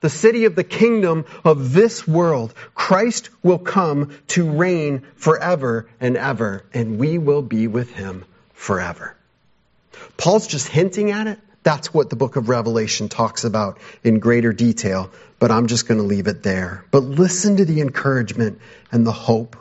The 0.00 0.10
city 0.10 0.46
of 0.46 0.56
the 0.56 0.64
kingdom 0.64 1.26
of 1.44 1.72
this 1.72 2.08
world. 2.08 2.54
Christ 2.74 3.30
will 3.44 3.60
come 3.60 4.18
to 4.34 4.50
reign 4.50 5.06
forever 5.14 5.88
and 6.00 6.16
ever, 6.16 6.64
and 6.74 6.98
we 6.98 7.18
will 7.18 7.42
be 7.42 7.68
with 7.68 7.92
him 7.92 8.24
forever. 8.52 9.16
Paul's 10.16 10.48
just 10.48 10.66
hinting 10.66 11.12
at 11.12 11.28
it, 11.28 11.38
that's 11.62 11.92
what 11.92 12.08
the 12.08 12.16
book 12.16 12.36
of 12.36 12.48
Revelation 12.48 13.08
talks 13.08 13.44
about 13.44 13.78
in 14.02 14.18
greater 14.18 14.52
detail, 14.52 15.10
but 15.38 15.50
I'm 15.50 15.66
just 15.66 15.86
going 15.86 16.00
to 16.00 16.06
leave 16.06 16.26
it 16.26 16.42
there. 16.42 16.84
But 16.90 17.02
listen 17.02 17.58
to 17.58 17.64
the 17.64 17.80
encouragement 17.80 18.60
and 18.90 19.06
the 19.06 19.12
hope. 19.12 19.56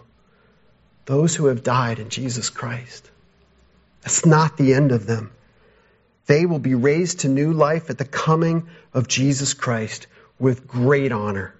Those 1.06 1.36
who 1.36 1.48
have 1.48 1.64
died 1.64 2.00
in 2.00 2.10
Jesus 2.10 2.50
Christ. 2.50 3.10
That's 4.02 4.26
not 4.26 4.58
the 4.58 4.74
end 4.74 4.92
of 4.92 5.06
them. 5.06 5.32
They 6.28 6.46
will 6.46 6.60
be 6.60 6.76
raised 6.76 7.22
to 7.22 7.28
new 7.28 7.54
life 7.54 7.90
at 7.90 7.98
the 7.98 8.06
coming 8.06 8.70
of 8.94 9.08
Jesus 9.08 9.54
Christ 9.54 10.08
with 10.38 10.68
great 10.68 11.12
honor. 11.12 11.54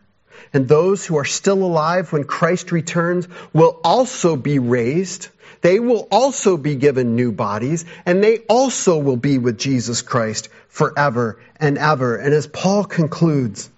And 0.54 0.68
those 0.68 1.06
who 1.06 1.18
are 1.18 1.26
still 1.26 1.64
alive 1.64 2.14
when 2.14 2.24
Christ 2.24 2.72
returns 2.72 3.28
will 3.52 3.80
also 3.84 4.36
be 4.36 4.60
raised 4.60 5.28
they 5.62 5.80
will 5.80 6.08
also 6.12 6.58
be 6.58 6.76
given 6.76 7.16
new 7.16 7.32
bodies, 7.32 7.86
and 8.06 8.24
they 8.24 8.40
also 8.50 8.98
will 8.98 9.18
be 9.18 9.38
with 9.38 9.58
Jesus 9.58 10.02
Christ 10.02 10.50
forever 10.70 11.40
and 11.58 11.78
ever. 11.78 12.16
And 12.16 12.34
as 12.34 12.48
Paul 12.48 12.86
concludes, 12.86 13.70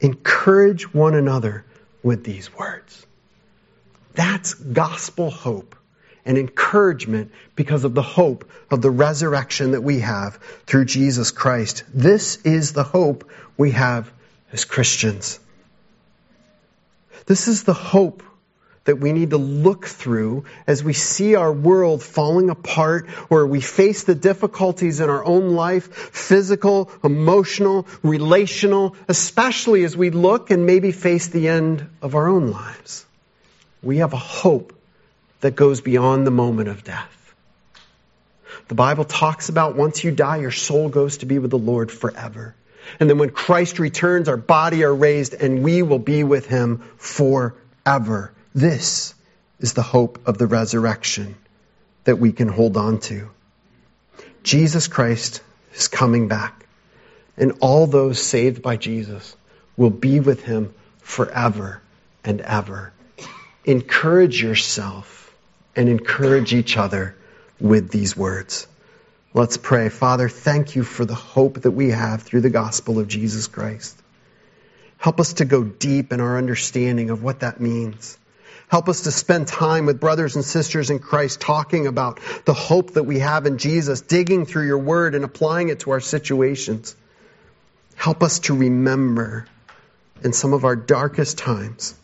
encourage 0.00 0.94
one 0.94 1.14
another 1.14 1.64
with 2.02 2.24
these 2.24 2.54
words. 2.56 3.06
That's 4.14 4.54
gospel 4.54 5.30
hope 5.30 5.74
and 6.24 6.38
encouragement 6.38 7.32
because 7.56 7.84
of 7.84 7.94
the 7.94 8.02
hope 8.02 8.48
of 8.70 8.82
the 8.82 8.90
resurrection 8.90 9.72
that 9.72 9.82
we 9.82 10.00
have 10.00 10.36
through 10.66 10.84
Jesus 10.84 11.30
Christ. 11.30 11.84
This 11.92 12.36
is 12.44 12.72
the 12.72 12.84
hope 12.84 13.28
we 13.56 13.72
have 13.72 14.12
as 14.52 14.64
Christians. 14.64 15.40
This 17.26 17.48
is 17.48 17.64
the 17.64 17.74
hope 17.74 18.22
that 18.90 18.96
we 18.96 19.12
need 19.12 19.30
to 19.30 19.36
look 19.36 19.86
through 19.86 20.44
as 20.66 20.82
we 20.82 20.92
see 20.92 21.36
our 21.36 21.52
world 21.52 22.02
falling 22.02 22.50
apart 22.50 23.06
or 23.30 23.46
we 23.46 23.60
face 23.60 24.02
the 24.02 24.16
difficulties 24.16 24.98
in 24.98 25.08
our 25.08 25.24
own 25.24 25.50
life, 25.50 25.94
physical, 25.94 26.90
emotional, 27.04 27.86
relational, 28.02 28.96
especially 29.06 29.84
as 29.84 29.96
we 29.96 30.10
look 30.10 30.50
and 30.50 30.66
maybe 30.66 30.90
face 30.90 31.28
the 31.28 31.46
end 31.46 31.88
of 32.02 32.16
our 32.16 32.26
own 32.26 32.50
lives. 32.50 33.06
We 33.80 33.98
have 33.98 34.12
a 34.12 34.16
hope 34.16 34.76
that 35.40 35.54
goes 35.54 35.80
beyond 35.80 36.26
the 36.26 36.32
moment 36.32 36.68
of 36.68 36.82
death. 36.82 37.32
The 38.66 38.74
Bible 38.74 39.04
talks 39.04 39.50
about 39.50 39.76
once 39.76 40.02
you 40.02 40.10
die, 40.10 40.38
your 40.38 40.50
soul 40.50 40.88
goes 40.88 41.18
to 41.18 41.26
be 41.26 41.38
with 41.38 41.52
the 41.52 41.58
Lord 41.58 41.92
forever. 41.92 42.56
And 42.98 43.08
then 43.08 43.18
when 43.18 43.30
Christ 43.30 43.78
returns, 43.78 44.28
our 44.28 44.36
body 44.36 44.82
are 44.82 44.92
raised 44.92 45.34
and 45.34 45.62
we 45.62 45.82
will 45.82 46.00
be 46.00 46.24
with 46.24 46.46
him 46.46 46.82
forever. 46.96 48.32
This 48.54 49.14
is 49.60 49.74
the 49.74 49.82
hope 49.82 50.26
of 50.26 50.38
the 50.38 50.46
resurrection 50.46 51.36
that 52.04 52.16
we 52.16 52.32
can 52.32 52.48
hold 52.48 52.76
on 52.76 52.98
to. 53.00 53.30
Jesus 54.42 54.88
Christ 54.88 55.42
is 55.74 55.88
coming 55.88 56.28
back, 56.28 56.66
and 57.36 57.52
all 57.60 57.86
those 57.86 58.20
saved 58.20 58.62
by 58.62 58.76
Jesus 58.76 59.36
will 59.76 59.90
be 59.90 60.20
with 60.20 60.42
him 60.42 60.74
forever 61.00 61.80
and 62.24 62.40
ever. 62.40 62.92
Encourage 63.64 64.42
yourself 64.42 65.34
and 65.76 65.88
encourage 65.88 66.52
each 66.52 66.76
other 66.76 67.14
with 67.60 67.90
these 67.90 68.16
words. 68.16 68.66
Let's 69.32 69.58
pray. 69.58 69.90
Father, 69.90 70.28
thank 70.28 70.74
you 70.74 70.82
for 70.82 71.04
the 71.04 71.14
hope 71.14 71.62
that 71.62 71.70
we 71.70 71.90
have 71.90 72.22
through 72.22 72.40
the 72.40 72.50
gospel 72.50 72.98
of 72.98 73.06
Jesus 73.06 73.46
Christ. 73.46 73.96
Help 74.98 75.20
us 75.20 75.34
to 75.34 75.44
go 75.44 75.62
deep 75.62 76.12
in 76.12 76.20
our 76.20 76.36
understanding 76.36 77.10
of 77.10 77.22
what 77.22 77.40
that 77.40 77.60
means. 77.60 78.18
Help 78.70 78.88
us 78.88 79.00
to 79.02 79.10
spend 79.10 79.48
time 79.48 79.86
with 79.86 79.98
brothers 79.98 80.36
and 80.36 80.44
sisters 80.44 80.90
in 80.90 81.00
Christ 81.00 81.40
talking 81.40 81.88
about 81.88 82.20
the 82.44 82.54
hope 82.54 82.92
that 82.92 83.02
we 83.02 83.18
have 83.18 83.44
in 83.46 83.58
Jesus, 83.58 84.00
digging 84.00 84.46
through 84.46 84.66
your 84.66 84.78
word 84.78 85.16
and 85.16 85.24
applying 85.24 85.70
it 85.70 85.80
to 85.80 85.90
our 85.90 85.98
situations. 85.98 86.94
Help 87.96 88.22
us 88.22 88.38
to 88.40 88.54
remember 88.54 89.46
in 90.22 90.32
some 90.32 90.52
of 90.52 90.64
our 90.64 90.76
darkest 90.76 91.36
times 91.36 91.96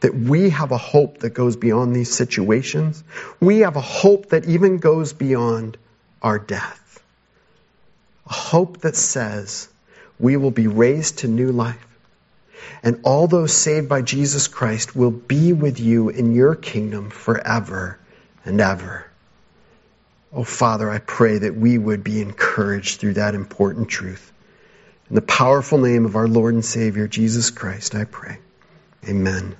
that 0.00 0.14
we 0.14 0.48
have 0.48 0.72
a 0.72 0.78
hope 0.78 1.18
that 1.18 1.30
goes 1.30 1.56
beyond 1.56 1.94
these 1.94 2.12
situations. 2.12 3.04
We 3.38 3.58
have 3.58 3.76
a 3.76 3.82
hope 3.82 4.30
that 4.30 4.46
even 4.46 4.78
goes 4.78 5.12
beyond 5.12 5.76
our 6.22 6.38
death. 6.38 7.02
A 8.26 8.32
hope 8.32 8.78
that 8.78 8.96
says 8.96 9.68
we 10.18 10.38
will 10.38 10.50
be 10.50 10.68
raised 10.68 11.18
to 11.18 11.28
new 11.28 11.52
life. 11.52 11.85
And 12.82 13.00
all 13.04 13.26
those 13.26 13.52
saved 13.52 13.88
by 13.88 14.02
Jesus 14.02 14.48
Christ 14.48 14.94
will 14.94 15.10
be 15.10 15.52
with 15.52 15.80
you 15.80 16.08
in 16.08 16.34
your 16.34 16.54
kingdom 16.54 17.10
forever 17.10 17.98
and 18.44 18.60
ever. 18.60 19.06
Oh, 20.32 20.44
Father, 20.44 20.90
I 20.90 20.98
pray 20.98 21.38
that 21.38 21.56
we 21.56 21.78
would 21.78 22.04
be 22.04 22.20
encouraged 22.20 23.00
through 23.00 23.14
that 23.14 23.34
important 23.34 23.88
truth. 23.88 24.32
In 25.08 25.14
the 25.14 25.22
powerful 25.22 25.78
name 25.78 26.04
of 26.04 26.16
our 26.16 26.28
Lord 26.28 26.54
and 26.54 26.64
Savior, 26.64 27.08
Jesus 27.08 27.50
Christ, 27.50 27.94
I 27.94 28.04
pray. 28.04 28.38
Amen. 29.08 29.56